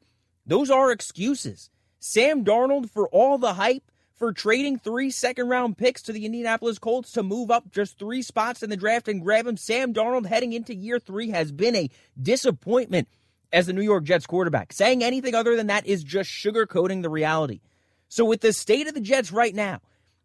Those 0.45 0.69
are 0.69 0.91
excuses. 0.91 1.71
Sam 1.99 2.45
Darnold, 2.45 2.91
for 2.91 3.07
all 3.07 3.39
the 3.39 3.53
hype, 3.53 3.89
for 4.15 4.31
trading 4.31 4.77
three 4.77 5.09
second 5.09 5.49
round 5.49 5.77
picks 5.77 6.01
to 6.03 6.13
the 6.13 6.25
Indianapolis 6.25 6.79
Colts 6.79 7.11
to 7.13 7.23
move 7.23 7.51
up 7.51 7.71
just 7.71 7.97
three 7.97 8.21
spots 8.21 8.63
in 8.63 8.69
the 8.69 8.77
draft 8.77 9.07
and 9.07 9.21
grab 9.21 9.47
him, 9.47 9.57
Sam 9.57 9.93
Darnold 9.93 10.27
heading 10.27 10.53
into 10.53 10.75
year 10.75 10.99
three 10.99 11.29
has 11.31 11.51
been 11.51 11.75
a 11.75 11.89
disappointment 12.21 13.07
as 13.51 13.67
the 13.67 13.73
New 13.73 13.81
York 13.81 14.03
Jets 14.03 14.25
quarterback. 14.25 14.73
Saying 14.73 15.03
anything 15.03 15.35
other 15.35 15.55
than 15.55 15.67
that 15.67 15.85
is 15.85 16.03
just 16.03 16.29
sugarcoating 16.29 17.01
the 17.01 17.09
reality. 17.09 17.61
So, 18.07 18.25
with 18.25 18.41
the 18.41 18.53
state 18.53 18.87
of 18.87 18.93
the 18.93 19.01
Jets 19.01 19.31
right 19.31 19.55
now, 19.55 19.79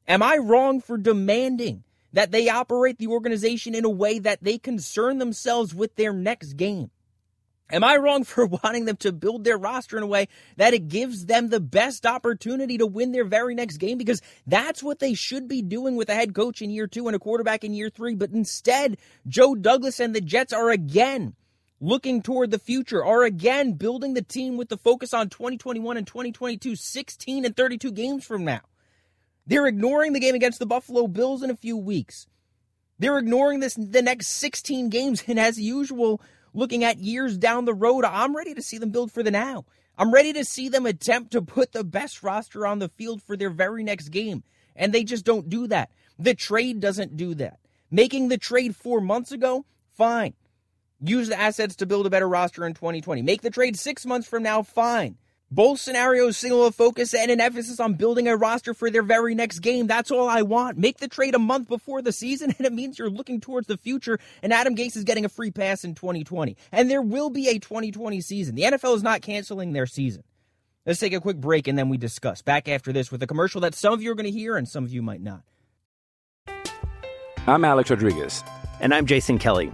am 0.07 0.23
I 0.23 0.37
wrong 0.37 0.81
for 0.81 0.99
demanding 0.99 1.85
that 2.13 2.31
they 2.31 2.49
operate 2.49 2.99
the 2.99 3.07
organization 3.07 3.75
in 3.75 3.85
a 3.85 3.91
way 3.91 4.19
that 4.19 4.43
they 4.43 4.59
concern 4.59 5.19
themselves 5.19 5.75
with 5.75 5.97
their 5.97 6.13
next 6.13 6.55
game? 6.55 6.91
Am 7.71 7.85
I 7.85 7.97
wrong 7.97 8.25
for 8.25 8.47
wanting 8.65 8.87
them 8.87 8.97
to 8.99 9.13
build 9.13 9.45
their 9.45 9.59
roster 9.59 9.97
in 9.97 10.03
a 10.03 10.07
way 10.07 10.29
that 10.57 10.75
it 10.75 10.89
gives 10.89 11.27
them 11.27 11.49
the 11.49 11.61
best 11.61 12.07
opportunity 12.07 12.79
to 12.79 12.87
win 12.87 13.13
their 13.13 13.25
very 13.25 13.55
next 13.55 13.77
game? 13.77 13.99
Because 13.99 14.23
that's 14.47 14.83
what 14.83 14.99
they 14.99 15.15
should 15.15 15.49
be 15.49 15.63
doing 15.63 15.97
with 15.97 16.09
a 16.09 16.15
head 16.15 16.35
coach 16.35 16.63
in 16.63 16.71
year 16.71 16.87
two 16.87 17.07
and 17.07 17.17
a 17.17 17.19
quarterback 17.19 17.65
in 17.65 17.75
year 17.75 17.91
three. 17.91 18.15
But 18.15 18.31
instead, 18.31 18.97
Joe 19.27 19.55
Douglas 19.55 20.01
and 20.01 20.15
the 20.15 20.21
Jets 20.21 20.53
are 20.53 20.71
again 20.71 21.35
looking 21.81 22.23
toward 22.23 22.51
the 22.51 22.59
future, 22.59 23.05
are 23.05 23.23
again 23.23 23.73
building 23.73 24.15
the 24.15 24.23
team 24.23 24.57
with 24.57 24.69
the 24.69 24.77
focus 24.77 25.15
on 25.15 25.29
2021 25.29 25.97
and 25.97 26.07
2022, 26.07 26.75
16 26.75 27.45
and 27.45 27.57
32 27.57 27.93
games 27.93 28.25
from 28.25 28.45
now. 28.45 28.61
They're 29.47 29.67
ignoring 29.67 30.13
the 30.13 30.21
game 30.21 30.35
against 30.35 30.59
the 30.59 30.67
Buffalo 30.67 31.07
Bills 31.07 31.43
in 31.43 31.51
a 31.51 31.57
few 31.57 31.77
weeks. 31.77 32.27
They're 32.99 33.19
ignoring 33.19 33.61
this 33.61 33.75
the 33.75 34.03
next 34.03 34.29
16 34.29 34.89
games, 34.89 35.23
and 35.27 35.39
as 35.39 35.59
usual, 35.59 36.21
looking 36.55 36.85
at 36.85 36.99
years 36.99 37.37
down 37.37 37.65
the 37.65 37.75
road, 37.75 38.05
I'm 38.05 38.37
ready 38.37 38.55
to 38.55 38.63
see 38.63 38.79
them 38.79 38.91
build 38.91 39.13
for 39.13 39.23
the 39.23 39.31
now. 39.31 39.65
I'm 39.97 40.13
ready 40.13 40.33
to 40.35 40.45
see 40.45 40.69
them 40.69 40.87
attempt 40.87 41.33
to 41.33 41.43
put 41.43 41.73
the 41.73 41.85
best 41.85 42.23
roster 42.23 42.67
on 42.67 42.79
the 42.79 42.89
field 42.89 43.23
for 43.23 43.37
their 43.37 43.51
very 43.51 43.83
next 43.83 44.11
game. 44.11 44.45
And 44.77 44.93
they 44.93 45.03
just 45.03 45.25
don't 45.25 45.49
do 45.49 45.67
that. 45.67 45.91
The 46.19 46.35
trade 46.35 46.81
doesn't 46.81 47.17
do 47.17 47.35
that. 47.35 47.59
Making 47.91 48.29
the 48.29 48.39
trade 48.39 48.77
four 48.77 49.01
months 49.01 49.33
ago, 49.33 49.65
fine. 49.97 50.35
Use 51.01 51.29
the 51.29 51.39
assets 51.39 51.77
to 51.77 51.87
build 51.87 52.07
a 52.07 52.11
better 52.11 52.29
roster 52.29 52.67
in 52.67 52.75
2020. 52.75 53.23
Make 53.23 53.43
the 53.43 53.51
trade 53.51 53.79
six 53.79 54.05
months 54.07 54.29
from 54.29 54.43
now, 54.43 54.63
fine. 54.63 55.17
Both 55.51 55.81
scenarios 55.81 56.37
signal 56.37 56.67
a 56.67 56.73
focus 56.73 57.15
and 57.15 57.31
an 57.31 57.41
emphasis 57.41 57.81
on 57.81 57.95
building 57.95 58.29
a 58.29 58.37
roster 58.37 58.75
for 58.75 58.91
their 58.91 59.03
very 59.03 59.35
next 59.35 59.61
game. 59.61 59.87
That's 59.87 60.11
all 60.11 60.29
I 60.29 60.43
want. 60.43 60.77
Make 60.77 60.99
the 60.99 61.09
trade 61.09 61.35
a 61.35 61.39
month 61.39 61.69
before 61.69 62.03
the 62.03 62.13
season, 62.13 62.55
and 62.59 62.67
it 62.67 62.73
means 62.73 62.99
you're 62.99 63.09
looking 63.09 63.41
towards 63.41 63.67
the 63.67 63.79
future, 63.79 64.19
and 64.43 64.53
Adam 64.53 64.77
Gase 64.77 64.97
is 64.97 65.05
getting 65.05 65.25
a 65.25 65.29
free 65.31 65.51
pass 65.51 65.85
in 65.85 65.95
2020. 65.95 66.55
And 66.71 66.91
there 66.91 67.01
will 67.01 67.31
be 67.31 67.49
a 67.49 67.59
2020 67.59 68.21
season. 68.21 68.57
The 68.57 68.65
NFL 68.65 68.97
is 68.97 69.03
not 69.03 69.23
canceling 69.23 69.73
their 69.73 69.87
season. 69.87 70.23
Let's 70.85 71.01
take 71.01 71.15
a 71.15 71.21
quick 71.21 71.39
break, 71.39 71.67
and 71.67 71.79
then 71.79 71.89
we 71.89 71.97
discuss. 71.97 72.43
Back 72.43 72.69
after 72.69 72.93
this 72.93 73.11
with 73.11 73.23
a 73.23 73.27
commercial 73.27 73.63
that 73.63 73.75
some 73.75 73.95
of 73.95 74.03
you 74.03 74.11
are 74.11 74.15
going 74.15 74.25
to 74.27 74.31
hear 74.31 74.57
and 74.57 74.69
some 74.69 74.85
of 74.85 74.93
you 74.93 75.01
might 75.01 75.23
not. 75.23 75.43
I'm 77.47 77.65
Alex 77.65 77.89
Rodriguez. 77.89 78.45
And 78.81 78.95
I'm 78.95 79.07
Jason 79.07 79.39
Kelly. 79.39 79.73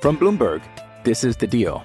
From 0.00 0.16
Bloomberg, 0.16 0.62
this 1.02 1.24
is 1.24 1.36
The 1.36 1.48
Deal. 1.48 1.84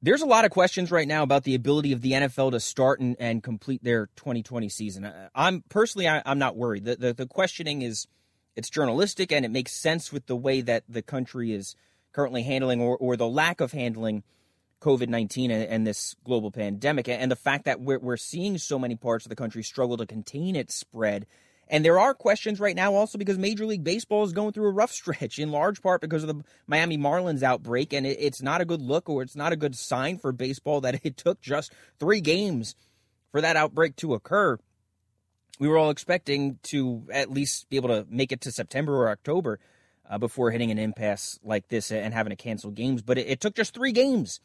There's 0.00 0.22
a 0.22 0.26
lot 0.26 0.44
of 0.44 0.52
questions 0.52 0.92
right 0.92 1.08
now 1.08 1.24
about 1.24 1.42
the 1.42 1.56
ability 1.56 1.92
of 1.92 2.02
the 2.02 2.12
NFL 2.12 2.52
to 2.52 2.60
start 2.60 3.00
and, 3.00 3.16
and 3.18 3.42
complete 3.42 3.82
their 3.82 4.06
2020 4.14 4.68
season. 4.68 5.04
Uh, 5.04 5.28
I'm 5.34 5.64
personally, 5.68 6.06
I, 6.06 6.22
am 6.24 6.38
not 6.38 6.56
worried. 6.56 6.84
The, 6.84 6.96
the, 6.96 7.14
the 7.14 7.26
questioning 7.26 7.82
is 7.82 8.06
it's 8.54 8.70
journalistic 8.70 9.32
and 9.32 9.44
it 9.44 9.50
makes 9.50 9.72
sense 9.72 10.12
with 10.12 10.26
the 10.26 10.36
way 10.36 10.60
that 10.60 10.84
the 10.88 11.02
country 11.02 11.52
is 11.52 11.74
currently 12.12 12.44
handling 12.44 12.80
or, 12.80 12.96
or 12.96 13.16
the 13.16 13.26
lack 13.26 13.60
of 13.60 13.72
handling 13.72 14.22
COVID 14.80 15.08
19 15.08 15.50
and, 15.50 15.64
and, 15.64 15.84
this 15.84 16.14
global 16.22 16.52
pandemic, 16.52 17.08
and 17.08 17.32
the 17.32 17.36
fact 17.36 17.64
that 17.64 17.80
we're, 17.80 17.98
we're 17.98 18.16
seeing 18.16 18.56
so 18.58 18.78
many 18.78 18.94
parts 18.94 19.26
of 19.26 19.30
the 19.30 19.36
country 19.36 19.64
struggle 19.64 19.96
to 19.96 20.06
contain 20.06 20.54
its 20.54 20.76
spread 20.76 21.26
and 21.70 21.84
there 21.84 21.98
are 21.98 22.14
questions 22.14 22.60
right 22.60 22.74
now 22.74 22.94
also 22.94 23.18
because 23.18 23.38
Major 23.38 23.66
League 23.66 23.84
Baseball 23.84 24.24
is 24.24 24.32
going 24.32 24.52
through 24.52 24.68
a 24.68 24.72
rough 24.72 24.90
stretch, 24.92 25.38
in 25.38 25.50
large 25.50 25.82
part 25.82 26.00
because 26.00 26.22
of 26.22 26.28
the 26.28 26.44
Miami 26.66 26.98
Marlins 26.98 27.42
outbreak. 27.42 27.92
And 27.92 28.06
it's 28.06 28.42
not 28.42 28.60
a 28.60 28.64
good 28.64 28.82
look 28.82 29.08
or 29.08 29.22
it's 29.22 29.36
not 29.36 29.52
a 29.52 29.56
good 29.56 29.76
sign 29.76 30.18
for 30.18 30.32
baseball 30.32 30.80
that 30.82 31.00
it 31.04 31.16
took 31.16 31.40
just 31.40 31.72
three 31.98 32.20
games 32.20 32.74
for 33.30 33.40
that 33.40 33.56
outbreak 33.56 33.96
to 33.96 34.14
occur. 34.14 34.58
We 35.60 35.68
were 35.68 35.76
all 35.76 35.90
expecting 35.90 36.58
to 36.64 37.02
at 37.12 37.30
least 37.30 37.68
be 37.68 37.76
able 37.76 37.88
to 37.88 38.06
make 38.08 38.32
it 38.32 38.40
to 38.42 38.52
September 38.52 38.94
or 38.94 39.10
October 39.10 39.58
uh, 40.08 40.16
before 40.16 40.50
hitting 40.50 40.70
an 40.70 40.78
impasse 40.78 41.38
like 41.42 41.68
this 41.68 41.90
and 41.90 42.14
having 42.14 42.30
to 42.30 42.36
cancel 42.36 42.70
games. 42.70 43.02
But 43.02 43.18
it, 43.18 43.26
it 43.26 43.40
took 43.40 43.54
just 43.54 43.74
three 43.74 43.92
games 43.92 44.40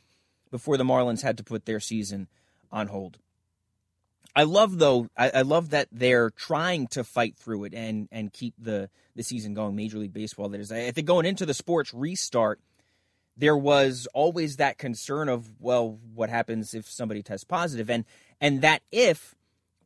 before 0.49 0.75
the 0.75 0.83
Marlins 0.83 1.21
had 1.21 1.37
to 1.37 1.43
put 1.43 1.65
their 1.65 1.79
season 1.79 2.27
on 2.71 2.87
hold. 2.87 3.19
I 4.35 4.43
love 4.43 4.79
though. 4.79 5.07
I, 5.15 5.29
I, 5.29 5.41
love 5.43 5.69
that 5.69 5.89
they're 5.91 6.31
trying 6.31 6.87
to 6.87 7.03
fight 7.03 7.37
through 7.37 7.65
it 7.65 7.73
and 7.73 8.07
and 8.11 8.33
keep 8.33 8.55
the 8.57 8.89
the 9.15 9.23
season 9.23 9.53
going. 9.53 9.75
Major 9.75 9.99
League 9.99 10.13
Baseball. 10.13 10.49
That 10.49 10.59
is, 10.59 10.71
I 10.71 10.91
think 10.91 11.05
going 11.05 11.25
into 11.25 11.45
the 11.45 11.53
sports 11.53 11.93
restart, 11.93 12.59
there 13.37 13.57
was 13.57 14.07
always 14.13 14.57
that 14.57 14.77
concern 14.77 15.29
of 15.29 15.53
well, 15.59 15.99
what 16.15 16.29
happens 16.29 16.73
if 16.73 16.89
somebody 16.89 17.21
tests 17.21 17.43
positive, 17.43 17.89
and 17.89 18.05
and 18.41 18.61
that 18.61 18.81
if 18.91 19.35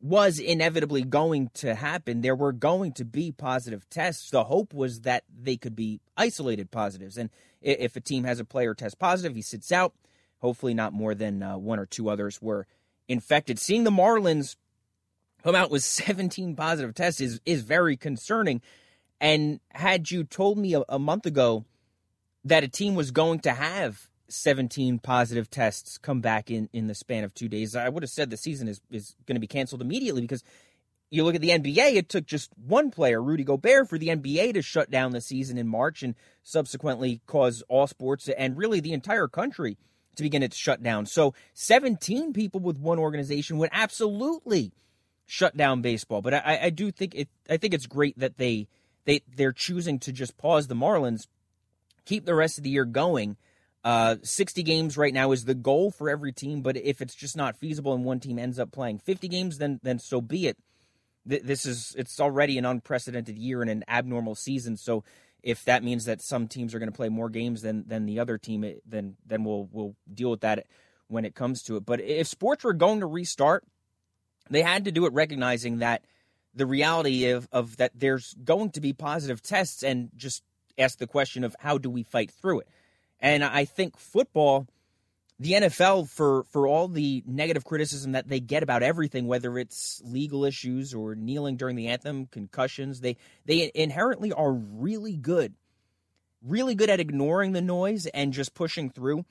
was 0.00 0.38
inevitably 0.38 1.02
going 1.02 1.50
to 1.54 1.74
happen. 1.74 2.20
There 2.20 2.36
were 2.36 2.52
going 2.52 2.92
to 2.92 3.04
be 3.04 3.32
positive 3.32 3.88
tests. 3.90 4.30
The 4.30 4.44
hope 4.44 4.72
was 4.72 5.00
that 5.00 5.24
they 5.28 5.56
could 5.56 5.74
be 5.74 6.00
isolated 6.16 6.70
positives, 6.70 7.18
and 7.18 7.30
if 7.60 7.96
a 7.96 8.00
team 8.00 8.24
has 8.24 8.40
a 8.40 8.44
player 8.44 8.74
test 8.74 8.98
positive, 8.98 9.34
he 9.34 9.42
sits 9.42 9.72
out. 9.72 9.92
Hopefully, 10.40 10.72
not 10.72 10.92
more 10.92 11.14
than 11.14 11.42
uh, 11.42 11.58
one 11.58 11.78
or 11.80 11.86
two 11.86 12.08
others 12.08 12.40
were 12.40 12.66
infected. 13.08 13.58
Seeing 13.58 13.84
the 13.84 13.90
Marlins 13.90 14.56
come 15.42 15.54
out 15.54 15.70
with 15.70 15.82
17 15.84 16.54
positive 16.54 16.94
tests 16.94 17.20
is 17.20 17.40
is 17.44 17.62
very 17.62 17.96
concerning. 17.96 18.60
And 19.20 19.60
had 19.70 20.10
you 20.10 20.24
told 20.24 20.58
me 20.58 20.74
a, 20.74 20.82
a 20.88 20.98
month 20.98 21.26
ago 21.26 21.64
that 22.44 22.62
a 22.62 22.68
team 22.68 22.94
was 22.94 23.10
going 23.10 23.40
to 23.40 23.52
have 23.52 24.08
17 24.28 25.00
positive 25.00 25.50
tests 25.50 25.98
come 25.98 26.20
back 26.20 26.50
in 26.50 26.68
in 26.72 26.86
the 26.86 26.94
span 26.94 27.24
of 27.24 27.34
two 27.34 27.48
days, 27.48 27.74
I 27.74 27.88
would 27.88 28.02
have 28.02 28.10
said 28.10 28.30
the 28.30 28.36
season 28.36 28.68
is 28.68 28.80
is 28.90 29.16
going 29.26 29.36
to 29.36 29.40
be 29.40 29.46
canceled 29.46 29.82
immediately 29.82 30.20
because 30.20 30.44
you 31.10 31.24
look 31.24 31.34
at 31.34 31.40
the 31.40 31.50
NBA, 31.50 31.94
it 31.94 32.08
took 32.10 32.26
just 32.26 32.50
one 32.56 32.90
player, 32.90 33.22
Rudy 33.22 33.44
Gobert, 33.44 33.88
for 33.88 33.96
the 33.96 34.08
NBA 34.08 34.52
to 34.54 34.62
shut 34.62 34.90
down 34.90 35.12
the 35.12 35.22
season 35.22 35.56
in 35.56 35.66
March 35.66 36.02
and 36.02 36.14
subsequently 36.42 37.22
cause 37.26 37.62
all 37.68 37.86
sports 37.86 38.28
and 38.28 38.58
really 38.58 38.80
the 38.80 38.92
entire 38.92 39.26
country 39.26 39.78
to 40.18 40.22
begin 40.22 40.42
its 40.42 40.56
shutdown. 40.56 41.06
So 41.06 41.34
17 41.54 42.32
people 42.32 42.60
with 42.60 42.78
one 42.78 42.98
organization 42.98 43.58
would 43.58 43.70
absolutely 43.72 44.72
shut 45.26 45.56
down 45.56 45.80
baseball. 45.82 46.22
But 46.22 46.34
I, 46.34 46.58
I 46.64 46.70
do 46.70 46.90
think 46.90 47.14
it 47.14 47.28
I 47.48 47.56
think 47.56 47.74
it's 47.74 47.86
great 47.86 48.18
that 48.18 48.36
they 48.36 48.68
they 49.04 49.22
they're 49.34 49.52
choosing 49.52 49.98
to 50.00 50.12
just 50.12 50.36
pause 50.36 50.66
the 50.66 50.74
Marlins, 50.74 51.26
keep 52.04 52.24
the 52.24 52.34
rest 52.34 52.58
of 52.58 52.64
the 52.64 52.70
year 52.70 52.84
going. 52.84 53.36
Uh, 53.84 54.16
60 54.22 54.64
games 54.64 54.98
right 54.98 55.14
now 55.14 55.30
is 55.30 55.44
the 55.44 55.54
goal 55.54 55.90
for 55.90 56.10
every 56.10 56.32
team, 56.32 56.62
but 56.62 56.76
if 56.76 57.00
it's 57.00 57.14
just 57.14 57.36
not 57.36 57.56
feasible 57.56 57.94
and 57.94 58.04
one 58.04 58.20
team 58.20 58.38
ends 58.38 58.58
up 58.58 58.72
playing 58.72 58.98
50 58.98 59.28
games, 59.28 59.58
then 59.58 59.80
then 59.82 59.98
so 59.98 60.20
be 60.20 60.46
it 60.46 60.58
this 61.24 61.66
is 61.66 61.94
it's 61.98 62.18
already 62.20 62.56
an 62.58 62.64
unprecedented 62.64 63.38
year 63.38 63.60
and 63.60 63.70
an 63.70 63.84
abnormal 63.86 64.34
season. 64.34 64.76
So 64.76 65.04
if 65.42 65.64
that 65.64 65.84
means 65.84 66.04
that 66.06 66.20
some 66.20 66.48
teams 66.48 66.74
are 66.74 66.78
going 66.78 66.90
to 66.90 66.96
play 66.96 67.08
more 67.08 67.28
games 67.28 67.62
than 67.62 67.86
than 67.86 68.06
the 68.06 68.20
other 68.20 68.38
team, 68.38 68.64
then 68.86 69.16
then 69.26 69.44
we'll 69.44 69.68
we'll 69.70 69.94
deal 70.12 70.30
with 70.30 70.40
that 70.40 70.66
when 71.08 71.24
it 71.24 71.34
comes 71.34 71.62
to 71.64 71.76
it. 71.76 71.86
But 71.86 72.00
if 72.00 72.26
sports 72.26 72.64
were 72.64 72.72
going 72.72 73.00
to 73.00 73.06
restart, 73.06 73.64
they 74.50 74.62
had 74.62 74.84
to 74.84 74.92
do 74.92 75.06
it 75.06 75.12
recognizing 75.12 75.78
that 75.78 76.04
the 76.54 76.66
reality 76.66 77.26
of 77.26 77.48
of 77.52 77.76
that 77.76 77.92
there's 77.94 78.34
going 78.44 78.70
to 78.70 78.80
be 78.80 78.92
positive 78.92 79.42
tests 79.42 79.82
and 79.82 80.10
just 80.16 80.42
ask 80.76 80.98
the 80.98 81.06
question 81.06 81.44
of 81.44 81.56
how 81.58 81.78
do 81.78 81.90
we 81.90 82.02
fight 82.02 82.30
through 82.30 82.60
it. 82.60 82.68
And 83.20 83.44
I 83.44 83.64
think 83.64 83.96
football 83.96 84.66
the 85.40 85.52
NFL 85.52 86.08
for 86.08 86.44
for 86.44 86.66
all 86.66 86.88
the 86.88 87.22
negative 87.26 87.64
criticism 87.64 88.12
that 88.12 88.28
they 88.28 88.40
get 88.40 88.62
about 88.62 88.82
everything, 88.82 89.26
whether 89.26 89.58
it's 89.58 90.02
legal 90.04 90.44
issues 90.44 90.92
or 90.92 91.14
kneeling 91.14 91.56
during 91.56 91.76
the 91.76 91.88
anthem, 91.88 92.26
concussions, 92.26 93.00
they 93.00 93.16
they 93.44 93.70
inherently 93.74 94.32
are 94.32 94.52
really 94.52 95.16
good, 95.16 95.54
really 96.42 96.74
good 96.74 96.90
at 96.90 97.00
ignoring 97.00 97.52
the 97.52 97.62
noise 97.62 98.06
and 98.06 98.32
just 98.32 98.54
pushing 98.54 98.90
through. 98.90 99.24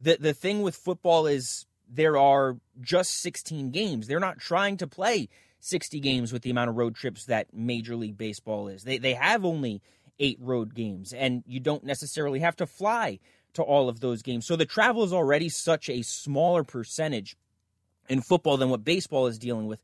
the 0.00 0.16
The 0.18 0.32
thing 0.32 0.62
with 0.62 0.74
football 0.74 1.26
is 1.26 1.66
there 1.86 2.16
are 2.16 2.56
just 2.80 3.18
16 3.20 3.70
games. 3.70 4.06
They're 4.06 4.20
not 4.20 4.38
trying 4.38 4.78
to 4.78 4.86
play 4.86 5.28
60 5.60 6.00
games 6.00 6.32
with 6.32 6.42
the 6.42 6.50
amount 6.50 6.70
of 6.70 6.76
road 6.76 6.94
trips 6.94 7.26
that 7.26 7.52
Major 7.52 7.94
League 7.94 8.16
Baseball 8.16 8.68
is. 8.68 8.84
They 8.84 8.96
they 8.96 9.12
have 9.14 9.44
only 9.44 9.82
eight 10.18 10.38
road 10.40 10.74
games, 10.74 11.12
and 11.12 11.42
you 11.46 11.60
don't 11.60 11.84
necessarily 11.84 12.40
have 12.40 12.56
to 12.56 12.66
fly 12.66 13.18
to 13.54 13.62
all 13.62 13.88
of 13.88 14.00
those 14.00 14.22
games. 14.22 14.46
So 14.46 14.56
the 14.56 14.66
travel 14.66 15.04
is 15.04 15.12
already 15.12 15.48
such 15.48 15.88
a 15.88 16.02
smaller 16.02 16.64
percentage 16.64 17.36
in 18.08 18.20
football 18.20 18.56
than 18.56 18.70
what 18.70 18.84
baseball 18.84 19.26
is 19.26 19.38
dealing 19.38 19.66
with. 19.66 19.80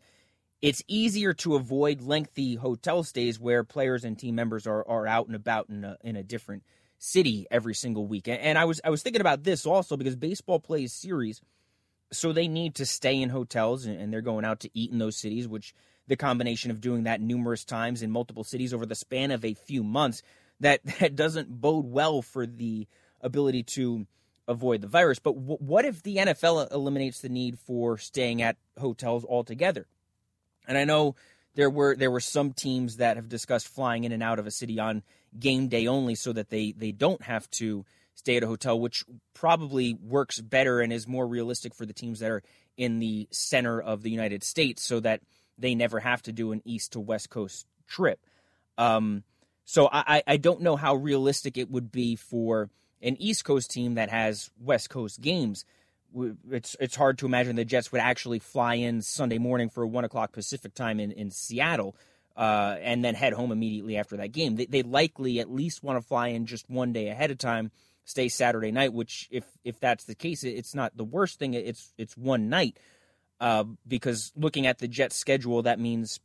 It's 0.60 0.82
easier 0.88 1.34
to 1.34 1.54
avoid 1.54 2.00
lengthy 2.00 2.56
hotel 2.56 3.04
stays 3.04 3.38
where 3.38 3.62
players 3.62 4.04
and 4.04 4.18
team 4.18 4.34
members 4.34 4.66
are, 4.66 4.86
are 4.88 5.06
out 5.06 5.26
and 5.26 5.36
about 5.36 5.68
in 5.68 5.84
a, 5.84 5.96
in 6.02 6.16
a 6.16 6.22
different 6.22 6.64
city 6.98 7.46
every 7.50 7.74
single 7.74 8.06
week. 8.06 8.26
And 8.26 8.58
I 8.58 8.64
was 8.64 8.80
I 8.84 8.90
was 8.90 9.02
thinking 9.02 9.20
about 9.20 9.44
this 9.44 9.64
also 9.66 9.96
because 9.96 10.16
baseball 10.16 10.58
plays 10.58 10.92
series, 10.92 11.40
so 12.12 12.32
they 12.32 12.48
need 12.48 12.74
to 12.76 12.86
stay 12.86 13.20
in 13.20 13.28
hotels 13.28 13.86
and 13.86 14.12
they're 14.12 14.20
going 14.20 14.44
out 14.44 14.60
to 14.60 14.70
eat 14.74 14.90
in 14.90 14.98
those 14.98 15.16
cities, 15.16 15.46
which 15.46 15.74
the 16.08 16.16
combination 16.16 16.70
of 16.70 16.80
doing 16.80 17.04
that 17.04 17.20
numerous 17.20 17.64
times 17.64 18.02
in 18.02 18.10
multiple 18.10 18.44
cities 18.44 18.74
over 18.74 18.86
the 18.86 18.94
span 18.94 19.30
of 19.30 19.44
a 19.44 19.54
few 19.54 19.84
months 19.84 20.22
that 20.60 20.80
that 21.00 21.14
doesn't 21.14 21.60
bode 21.60 21.86
well 21.86 22.20
for 22.22 22.46
the 22.46 22.88
ability 23.20 23.62
to 23.62 24.06
avoid 24.46 24.80
the 24.80 24.88
virus. 24.88 25.18
But 25.18 25.34
w- 25.34 25.58
what 25.58 25.84
if 25.84 26.02
the 26.02 26.16
NFL 26.16 26.72
eliminates 26.72 27.20
the 27.20 27.28
need 27.28 27.58
for 27.58 27.98
staying 27.98 28.42
at 28.42 28.56
hotels 28.78 29.24
altogether? 29.24 29.86
And 30.66 30.76
I 30.76 30.84
know 30.84 31.16
there 31.54 31.70
were 31.70 31.96
there 31.96 32.10
were 32.10 32.20
some 32.20 32.52
teams 32.52 32.96
that 32.96 33.16
have 33.16 33.28
discussed 33.28 33.68
flying 33.68 34.04
in 34.04 34.12
and 34.12 34.22
out 34.22 34.38
of 34.38 34.46
a 34.46 34.50
city 34.50 34.78
on 34.78 35.02
game 35.38 35.68
day 35.68 35.86
only, 35.86 36.14
so 36.14 36.32
that 36.32 36.50
they 36.50 36.72
they 36.72 36.92
don't 36.92 37.22
have 37.22 37.50
to 37.52 37.84
stay 38.14 38.36
at 38.36 38.42
a 38.42 38.46
hotel, 38.46 38.78
which 38.78 39.04
probably 39.34 39.94
works 39.94 40.40
better 40.40 40.80
and 40.80 40.92
is 40.92 41.06
more 41.06 41.26
realistic 41.26 41.74
for 41.74 41.86
the 41.86 41.92
teams 41.92 42.20
that 42.20 42.30
are 42.30 42.42
in 42.76 42.98
the 42.98 43.28
center 43.30 43.80
of 43.80 44.02
the 44.02 44.10
United 44.10 44.42
States, 44.42 44.82
so 44.82 45.00
that 45.00 45.20
they 45.56 45.74
never 45.74 46.00
have 46.00 46.22
to 46.22 46.32
do 46.32 46.52
an 46.52 46.62
east 46.64 46.92
to 46.92 47.00
west 47.00 47.30
coast 47.30 47.66
trip. 47.86 48.20
Um, 48.76 49.24
so 49.64 49.88
I, 49.92 50.22
I 50.26 50.36
don't 50.38 50.62
know 50.62 50.76
how 50.76 50.94
realistic 50.94 51.58
it 51.58 51.70
would 51.70 51.92
be 51.92 52.16
for 52.16 52.70
an 53.02 53.16
East 53.20 53.44
Coast 53.44 53.70
team 53.70 53.94
that 53.94 54.10
has 54.10 54.50
West 54.60 54.90
Coast 54.90 55.20
games. 55.20 55.64
It's 56.50 56.76
it's 56.80 56.96
hard 56.96 57.18
to 57.18 57.26
imagine 57.26 57.56
the 57.56 57.64
Jets 57.64 57.92
would 57.92 58.00
actually 58.00 58.38
fly 58.38 58.74
in 58.74 59.02
Sunday 59.02 59.38
morning 59.38 59.68
for 59.68 59.86
one 59.86 60.04
o'clock 60.04 60.32
Pacific 60.32 60.74
time 60.74 61.00
in 61.00 61.12
in 61.12 61.30
Seattle, 61.30 61.94
uh, 62.36 62.76
and 62.80 63.04
then 63.04 63.14
head 63.14 63.34
home 63.34 63.52
immediately 63.52 63.96
after 63.96 64.16
that 64.16 64.32
game. 64.32 64.56
They, 64.56 64.66
they 64.66 64.82
likely 64.82 65.38
at 65.40 65.50
least 65.50 65.82
want 65.82 66.00
to 66.00 66.06
fly 66.06 66.28
in 66.28 66.46
just 66.46 66.68
one 66.70 66.92
day 66.92 67.08
ahead 67.08 67.30
of 67.30 67.38
time, 67.38 67.70
stay 68.04 68.28
Saturday 68.28 68.72
night. 68.72 68.94
Which 68.94 69.28
if 69.30 69.44
if 69.64 69.78
that's 69.80 70.04
the 70.04 70.14
case, 70.14 70.44
it's 70.44 70.74
not 70.74 70.96
the 70.96 71.04
worst 71.04 71.38
thing. 71.38 71.52
It's 71.54 71.92
it's 71.98 72.16
one 72.16 72.48
night, 72.48 72.78
uh, 73.38 73.64
because 73.86 74.32
looking 74.34 74.66
at 74.66 74.78
the 74.78 74.88
Jets 74.88 75.16
schedule, 75.16 75.62
that 75.62 75.78
means 75.78 76.20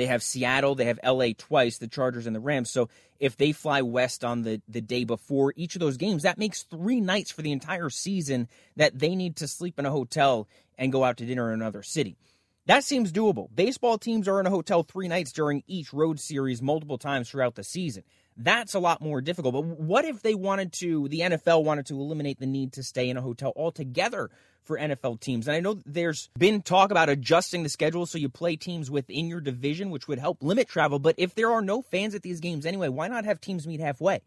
they 0.00 0.06
have 0.06 0.22
Seattle, 0.22 0.74
they 0.74 0.86
have 0.86 0.98
LA 1.04 1.28
twice, 1.36 1.76
the 1.76 1.86
Chargers 1.86 2.26
and 2.26 2.34
the 2.34 2.40
Rams. 2.40 2.70
So 2.70 2.88
if 3.18 3.36
they 3.36 3.52
fly 3.52 3.82
west 3.82 4.24
on 4.24 4.42
the, 4.42 4.62
the 4.66 4.80
day 4.80 5.04
before 5.04 5.52
each 5.56 5.76
of 5.76 5.80
those 5.80 5.98
games, 5.98 6.22
that 6.22 6.38
makes 6.38 6.62
three 6.62 7.00
nights 7.02 7.30
for 7.30 7.42
the 7.42 7.52
entire 7.52 7.90
season 7.90 8.48
that 8.76 8.98
they 8.98 9.14
need 9.14 9.36
to 9.36 9.46
sleep 9.46 9.78
in 9.78 9.84
a 9.84 9.90
hotel 9.90 10.48
and 10.78 10.90
go 10.90 11.04
out 11.04 11.18
to 11.18 11.26
dinner 11.26 11.52
in 11.52 11.60
another 11.60 11.82
city. 11.82 12.16
That 12.64 12.82
seems 12.82 13.12
doable. 13.12 13.48
Baseball 13.54 13.98
teams 13.98 14.26
are 14.26 14.40
in 14.40 14.46
a 14.46 14.50
hotel 14.50 14.82
three 14.82 15.08
nights 15.08 15.32
during 15.32 15.62
each 15.66 15.92
road 15.92 16.18
series 16.18 16.62
multiple 16.62 16.98
times 16.98 17.28
throughout 17.28 17.56
the 17.56 17.64
season. 17.64 18.04
That's 18.42 18.74
a 18.74 18.78
lot 18.78 19.02
more 19.02 19.20
difficult. 19.20 19.52
But 19.52 19.64
what 19.64 20.06
if 20.06 20.22
they 20.22 20.34
wanted 20.34 20.72
to, 20.74 21.08
the 21.08 21.20
NFL 21.20 21.62
wanted 21.62 21.86
to 21.86 21.94
eliminate 22.00 22.40
the 22.40 22.46
need 22.46 22.72
to 22.74 22.82
stay 22.82 23.10
in 23.10 23.18
a 23.18 23.20
hotel 23.20 23.52
altogether 23.54 24.30
for 24.64 24.78
NFL 24.78 25.20
teams? 25.20 25.46
And 25.46 25.54
I 25.54 25.60
know 25.60 25.78
there's 25.84 26.30
been 26.38 26.62
talk 26.62 26.90
about 26.90 27.10
adjusting 27.10 27.62
the 27.62 27.68
schedule 27.68 28.06
so 28.06 28.16
you 28.16 28.30
play 28.30 28.56
teams 28.56 28.90
within 28.90 29.26
your 29.26 29.40
division, 29.40 29.90
which 29.90 30.08
would 30.08 30.18
help 30.18 30.42
limit 30.42 30.68
travel. 30.68 30.98
But 30.98 31.16
if 31.18 31.34
there 31.34 31.52
are 31.52 31.60
no 31.60 31.82
fans 31.82 32.14
at 32.14 32.22
these 32.22 32.40
games 32.40 32.64
anyway, 32.64 32.88
why 32.88 33.08
not 33.08 33.26
have 33.26 33.42
teams 33.42 33.66
meet 33.66 33.80
halfway? 33.80 34.22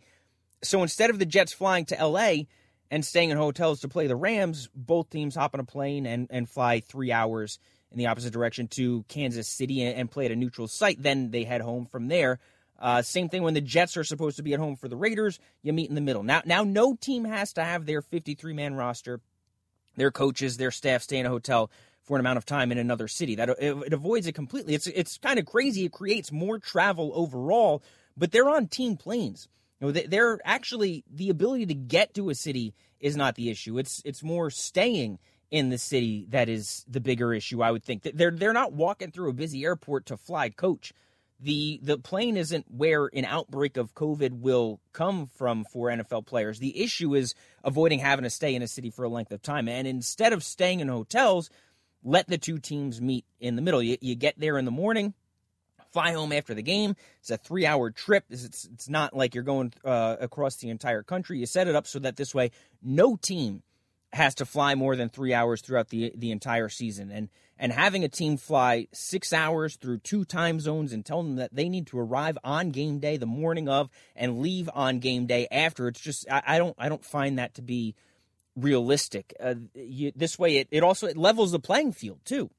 So 0.62 0.84
instead 0.84 1.10
of 1.10 1.18
the 1.18 1.26
Jets 1.26 1.52
flying 1.52 1.86
to 1.86 2.06
LA 2.06 2.44
and 2.92 3.04
staying 3.04 3.32
in 3.32 3.38
hotels 3.38 3.80
to 3.80 3.88
play 3.88 4.06
the 4.06 4.16
Rams, 4.16 4.70
both 4.76 5.10
teams 5.10 5.36
hop 5.36 5.56
on 5.56 5.60
a 5.60 5.66
plane 5.66 6.06
and, 6.06 6.28
and 6.30 6.48
fly 6.48 6.82
three 6.82 7.12
hours 7.12 7.58
in 7.92 7.98
the 7.98 8.08
opposite 8.08 8.34
direction 8.34 8.68
to 8.68 9.04
Kansas 9.08 9.48
City 9.48 9.84
and 9.84 10.10
play 10.10 10.26
at 10.26 10.32
a 10.32 10.36
neutral 10.36 10.68
site. 10.68 11.02
Then 11.02 11.32
they 11.32 11.44
head 11.44 11.62
home 11.62 11.88
from 11.88 12.08
there 12.08 12.40
uh, 12.84 13.02
same 13.02 13.30
thing 13.30 13.44
when 13.44 13.54
the 13.54 13.62
Jets 13.62 13.96
are 13.96 14.04
supposed 14.04 14.36
to 14.36 14.44
be 14.44 14.54
at 14.54 14.60
home 14.60 14.76
for 14.76 14.90
the 14.90 14.98
Raiders, 14.98 15.40
you 15.62 15.72
meet 15.72 15.88
in 15.88 15.96
the 15.96 16.02
middle. 16.02 16.22
Now, 16.22 16.42
now 16.46 16.66
no 16.66 16.96
team 16.96 17.24
has 17.24 17.54
to 17.54 17.64
have 17.64 17.86
their 17.86 18.02
53 18.02 18.52
man 18.54 18.76
roster, 18.76 19.22
their 19.96 20.12
coaches, 20.12 20.58
their 20.58 20.70
staff 20.70 21.02
stay 21.02 21.18
in 21.18 21.26
a 21.26 21.30
hotel 21.30 21.72
for 22.04 22.18
an 22.18 22.20
amount 22.20 22.38
of 22.38 22.46
time 22.46 22.74
in 22.74 22.78
another 22.78 23.08
city. 23.08 23.36
That 23.36 23.52
it, 23.52 23.58
it 23.62 23.94
avoids 23.94 24.28
it 24.28 24.34
completely. 24.34 24.76
It's 24.76 24.88
it's 24.88 25.18
kind 25.18 25.40
of 25.40 25.46
crazy. 25.46 25.86
It 25.86 25.94
creates 25.94 26.30
more 26.30 26.60
travel 26.60 27.14
overall, 27.16 27.82
but 28.18 28.34
they're 28.34 28.50
on 28.50 28.68
team 28.68 28.98
planes. 28.98 29.48
You 29.80 29.88
know, 29.88 29.92
they're 29.94 30.40
actually 30.44 31.06
the 31.10 31.30
ability 31.30 31.68
to 31.68 31.74
get 31.74 32.14
to 32.16 32.30
a 32.30 32.36
city 32.36 32.74
is 33.00 33.16
not 33.16 33.36
the 33.36 33.50
issue. 33.50 33.78
It's 33.78 34.02
it's 34.04 34.24
more 34.24 34.50
staying 34.50 35.20
in 35.52 35.70
the 35.70 35.78
city 35.78 36.28
that 36.32 36.50
is 36.50 36.84
the 36.90 37.00
bigger 37.00 37.34
issue. 37.34 37.64
I 37.64 37.72
would 37.72 37.86
think 37.86 38.04
they're 38.04 38.32
they're 38.32 38.52
not 38.52 38.74
walking 38.74 39.12
through 39.12 39.30
a 39.30 39.34
busy 39.34 39.64
airport 39.64 40.08
to 40.08 40.18
fly 40.18 40.50
coach 40.50 40.92
the 41.44 41.80
the 41.84 41.98
plane 41.98 42.38
isn't 42.38 42.66
where 42.70 43.10
an 43.14 43.26
outbreak 43.26 43.78
of 43.78 43.94
COVID 43.94 44.40
will 44.40 44.80
come 44.94 45.26
from 45.26 45.66
for 45.66 45.90
NFL 45.90 46.26
players. 46.26 46.60
The 46.60 46.82
issue 46.82 47.16
is 47.16 47.36
avoiding 47.64 48.00
having 48.00 48.24
to 48.24 48.30
stay 48.30 48.56
in 48.56 48.62
a 48.62 48.68
city 48.68 48.90
for 48.90 49.04
a 49.04 49.10
length 49.10 49.32
of 49.32 49.42
time. 49.42 49.68
And 49.68 49.88
instead 49.88 50.34
of 50.34 50.44
staying 50.44 50.80
in 50.80 50.88
hotels, 50.88 51.50
let 52.04 52.28
the 52.28 52.38
two 52.38 52.60
teams 52.60 53.02
meet 53.02 53.26
in 53.40 53.56
the 53.56 53.62
middle. 53.62 53.84
You, 53.84 53.98
you 54.02 54.16
get 54.16 54.40
there 54.40 54.58
in 54.58 54.66
the 54.66 54.72
morning, 54.72 55.14
fly 55.92 56.14
home 56.14 56.32
after 56.32 56.54
the 56.54 56.64
game. 56.64 56.96
It's 57.20 57.30
a 57.30 57.38
three 57.38 57.66
hour 57.66 57.92
trip. 57.92 58.24
It's, 58.30 58.66
it's 58.66 58.90
not 58.90 59.16
like 59.16 59.36
you're 59.36 59.44
going 59.44 59.74
uh, 59.84 60.16
across 60.22 60.56
the 60.58 60.70
entire 60.70 61.04
country. 61.04 61.40
You 61.40 61.46
set 61.46 61.68
it 61.68 61.76
up 61.76 61.88
so 61.88 62.00
that 62.00 62.16
this 62.16 62.34
way, 62.34 62.52
no 62.82 63.18
team 63.18 63.64
has 64.14 64.36
to 64.36 64.46
fly 64.46 64.76
more 64.76 64.96
than 64.96 65.10
three 65.10 65.34
hours 65.34 65.62
throughout 65.62 65.90
the 65.90 66.14
the 66.16 66.32
entire 66.32 66.70
season. 66.70 67.12
And 67.12 67.30
and 67.58 67.72
having 67.72 68.04
a 68.04 68.10
team 68.10 68.38
fly 68.38 68.88
six 68.94 69.34
hours 69.34 69.76
through 69.76 70.00
two 70.00 70.24
time 70.24 70.60
zones 70.60 70.94
and 70.94 71.06
tell 71.06 71.24
them 71.24 71.36
that 71.38 71.54
they 71.54 71.68
need 71.68 71.88
to 71.88 72.00
arrive 72.00 72.38
on 72.44 72.72
game 72.72 73.00
day 73.00 73.18
the 73.18 73.26
morning 73.26 73.68
of 73.68 73.90
and 74.16 74.40
leave 74.40 74.70
on 74.74 75.00
game 75.00 75.26
day 75.26 75.48
after 75.52 75.88
it's 75.88 76.00
just 76.00 76.30
I, 76.30 76.44
I 76.46 76.58
don't 76.58 76.76
I 76.78 76.90
don't 76.90 77.04
find 77.04 77.40
that 77.40 77.56
to 77.56 77.62
be 77.62 77.96
realistic. 78.56 79.34
Uh, 79.40 79.56
you, 79.74 80.12
this 80.16 80.38
way, 80.38 80.58
it, 80.58 80.68
it 80.72 80.84
also 80.84 81.08
it 81.08 81.18
levels 81.18 81.52
the 81.52 81.60
playing 81.60 81.94
field 81.94 82.20
too. 82.24 82.50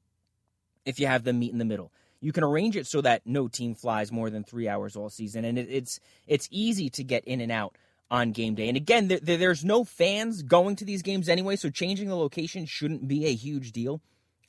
If 0.85 0.99
you 0.99 1.07
have 1.07 1.23
them 1.23 1.39
meet 1.39 1.51
in 1.51 1.57
the 1.57 1.65
middle, 1.65 1.91
you 2.19 2.31
can 2.31 2.43
arrange 2.43 2.75
it 2.75 2.85
so 2.85 3.01
that 3.01 3.21
no 3.25 3.47
team 3.47 3.75
flies 3.75 4.11
more 4.11 4.29
than 4.29 4.43
three 4.43 4.67
hours 4.67 4.95
all 4.95 5.09
season, 5.09 5.45
and 5.45 5.57
it, 5.57 5.67
it's 5.69 5.99
it's 6.27 6.49
easy 6.51 6.89
to 6.91 7.03
get 7.03 7.23
in 7.23 7.39
and 7.41 7.51
out 7.51 7.77
on 8.11 8.31
game 8.31 8.55
day. 8.55 8.67
And 8.67 8.77
again, 8.77 9.07
there, 9.07 9.19
there's 9.19 9.65
no 9.65 9.83
fans 9.83 10.43
going 10.43 10.75
to 10.77 10.85
these 10.85 11.01
games 11.01 11.27
anyway, 11.27 11.55
so 11.55 11.69
changing 11.69 12.09
the 12.09 12.15
location 12.15 12.65
shouldn't 12.65 13.07
be 13.07 13.25
a 13.25 13.33
huge 13.33 13.71
deal. 13.71 14.01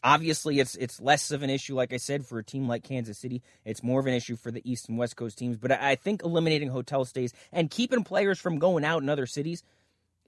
Obviously, 0.05 0.61
it's 0.61 0.77
it's 0.77 1.01
less 1.01 1.31
of 1.31 1.43
an 1.43 1.51
issue, 1.51 1.75
like 1.75 1.93
I 1.93 1.97
said, 1.97 2.27
for 2.27 2.39
a 2.39 2.45
team 2.45 2.69
like 2.69 2.85
Kansas 2.85 3.19
City. 3.19 3.43
It's 3.65 3.83
more 3.83 3.99
of 3.99 4.07
an 4.07 4.15
issue 4.15 4.37
for 4.37 4.51
the 4.51 4.63
East 4.71 4.89
and 4.89 4.99
West 4.99 5.17
Coast 5.17 5.39
teams. 5.39 5.57
But 5.57 5.73
I 5.73 5.97
think 5.97 6.23
eliminating 6.23 6.69
hotel 6.69 7.05
stays 7.05 7.33
and 7.51 7.71
keeping 7.71 8.05
players 8.05 8.39
from 8.39 8.59
going 8.59 8.85
out 8.85 9.03
in 9.03 9.09
other 9.09 9.27
cities 9.27 9.65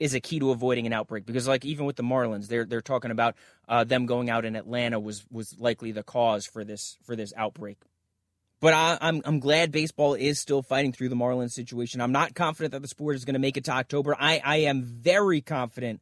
is 0.00 0.14
a 0.14 0.20
key 0.20 0.38
to 0.38 0.50
avoiding 0.50 0.86
an 0.86 0.92
outbreak 0.92 1.26
because 1.26 1.48
like 1.48 1.64
even 1.64 1.84
with 1.84 1.96
the 1.96 2.02
Marlins 2.02 2.46
they're 2.46 2.64
they're 2.64 2.80
talking 2.80 3.10
about 3.10 3.34
uh, 3.68 3.84
them 3.84 4.06
going 4.06 4.30
out 4.30 4.44
in 4.44 4.56
Atlanta 4.56 4.98
was 4.98 5.24
was 5.30 5.58
likely 5.58 5.92
the 5.92 6.02
cause 6.02 6.46
for 6.46 6.64
this 6.64 6.98
for 7.02 7.16
this 7.16 7.32
outbreak. 7.36 7.78
But 8.60 8.74
I, 8.74 8.98
I'm, 9.00 9.22
I'm 9.24 9.38
glad 9.38 9.70
baseball 9.70 10.14
is 10.14 10.40
still 10.40 10.62
fighting 10.62 10.92
through 10.92 11.10
the 11.10 11.16
Marlins 11.16 11.52
situation. 11.52 12.00
I'm 12.00 12.12
not 12.12 12.34
confident 12.34 12.72
that 12.72 12.82
the 12.82 12.88
sport 12.88 13.14
is 13.14 13.24
going 13.24 13.34
to 13.34 13.40
make 13.40 13.56
it 13.56 13.64
to 13.64 13.72
October. 13.72 14.16
I, 14.18 14.40
I 14.44 14.56
am 14.58 14.82
very 14.82 15.40
confident 15.40 16.00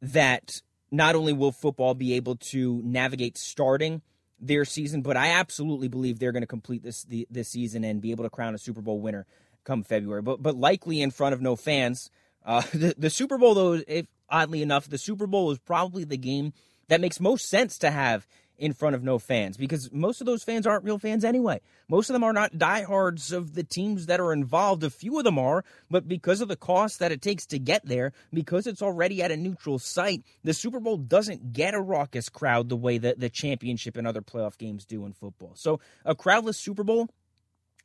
that 0.00 0.62
not 0.90 1.16
only 1.16 1.32
will 1.32 1.52
football 1.52 1.94
be 1.94 2.14
able 2.14 2.36
to 2.36 2.80
navigate 2.84 3.36
starting 3.36 4.02
their 4.38 4.64
season, 4.64 5.02
but 5.02 5.16
I 5.16 5.28
absolutely 5.28 5.88
believe 5.88 6.18
they're 6.18 6.32
going 6.32 6.42
to 6.42 6.46
complete 6.46 6.82
this 6.82 7.04
the, 7.04 7.26
this 7.30 7.48
season 7.48 7.82
and 7.84 8.00
be 8.00 8.10
able 8.12 8.24
to 8.24 8.30
crown 8.30 8.54
a 8.54 8.58
Super 8.58 8.82
Bowl 8.82 9.00
winner 9.00 9.26
come 9.64 9.82
February. 9.82 10.22
But 10.22 10.42
but 10.42 10.56
likely 10.56 11.02
in 11.02 11.10
front 11.10 11.34
of 11.34 11.40
no 11.40 11.56
fans. 11.56 12.10
Uh, 12.44 12.62
the, 12.72 12.94
the 12.96 13.10
Super 13.10 13.38
Bowl, 13.38 13.54
though, 13.54 13.82
if, 13.88 14.06
oddly 14.30 14.62
enough, 14.62 14.88
the 14.88 14.98
Super 14.98 15.26
Bowl 15.26 15.50
is 15.50 15.58
probably 15.58 16.04
the 16.04 16.16
game 16.16 16.52
that 16.88 17.00
makes 17.00 17.18
most 17.18 17.48
sense 17.48 17.78
to 17.78 17.90
have 17.90 18.26
in 18.58 18.72
front 18.72 18.94
of 18.94 19.02
no 19.02 19.18
fans 19.18 19.56
because 19.56 19.92
most 19.92 20.20
of 20.20 20.26
those 20.26 20.42
fans 20.42 20.66
aren't 20.66 20.84
real 20.84 20.98
fans 20.98 21.24
anyway. 21.24 21.60
Most 21.88 22.08
of 22.08 22.14
them 22.14 22.24
are 22.24 22.32
not 22.32 22.58
diehards 22.58 23.32
of 23.32 23.54
the 23.54 23.62
teams 23.62 24.06
that 24.06 24.20
are 24.20 24.32
involved. 24.32 24.82
A 24.82 24.90
few 24.90 25.18
of 25.18 25.24
them 25.24 25.38
are, 25.38 25.64
but 25.90 26.08
because 26.08 26.40
of 26.40 26.48
the 26.48 26.56
cost 26.56 26.98
that 26.98 27.12
it 27.12 27.22
takes 27.22 27.46
to 27.46 27.58
get 27.58 27.84
there, 27.84 28.12
because 28.32 28.66
it's 28.66 28.82
already 28.82 29.22
at 29.22 29.30
a 29.30 29.36
neutral 29.36 29.78
site, 29.78 30.24
the 30.42 30.54
Super 30.54 30.80
Bowl 30.80 30.96
doesn't 30.96 31.52
get 31.52 31.74
a 31.74 31.80
raucous 31.80 32.28
crowd 32.28 32.68
the 32.68 32.76
way 32.76 32.98
that 32.98 33.20
the 33.20 33.30
championship 33.30 33.96
and 33.96 34.06
other 34.06 34.22
playoff 34.22 34.58
games 34.58 34.84
do 34.84 35.04
in 35.04 35.12
football. 35.12 35.52
So 35.54 35.80
a 36.04 36.14
crowdless 36.14 36.58
Super 36.58 36.84
Bowl 36.84 37.08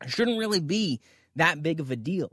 shouldn't 0.07 0.39
really 0.39 0.59
be 0.59 1.01
that 1.35 1.61
big 1.61 1.79
of 1.79 1.91
a 1.91 1.95
deal. 1.95 2.31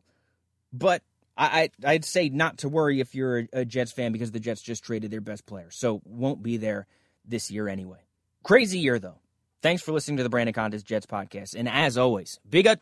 But 0.72 1.02
I, 1.36 1.70
I'd 1.84 2.04
say 2.04 2.28
not 2.30 2.58
to 2.58 2.68
worry 2.68 3.00
if 3.00 3.14
you're 3.14 3.46
a, 3.52 3.64
Jets 3.64 3.92
fan 3.92 4.10
because 4.10 4.32
the 4.32 4.40
Jets 4.40 4.60
just 4.60 4.82
traded 4.82 5.12
their 5.12 5.20
best 5.20 5.46
player. 5.46 5.70
So 5.70 6.00
won't 6.04 6.42
be 6.42 6.56
there 6.56 6.86
this 7.24 7.50
year 7.50 7.68
anyway. 7.68 8.07
Crazy 8.48 8.78
year, 8.78 8.98
though. 8.98 9.18
Thanks 9.60 9.82
for 9.82 9.92
listening 9.92 10.16
to 10.16 10.22
the 10.22 10.30
Brandon 10.30 10.54
Contes 10.54 10.82
Jets 10.82 11.04
podcast. 11.04 11.54
And 11.54 11.68
as 11.68 11.98
always, 11.98 12.40
big 12.48 12.66
up 12.66 12.80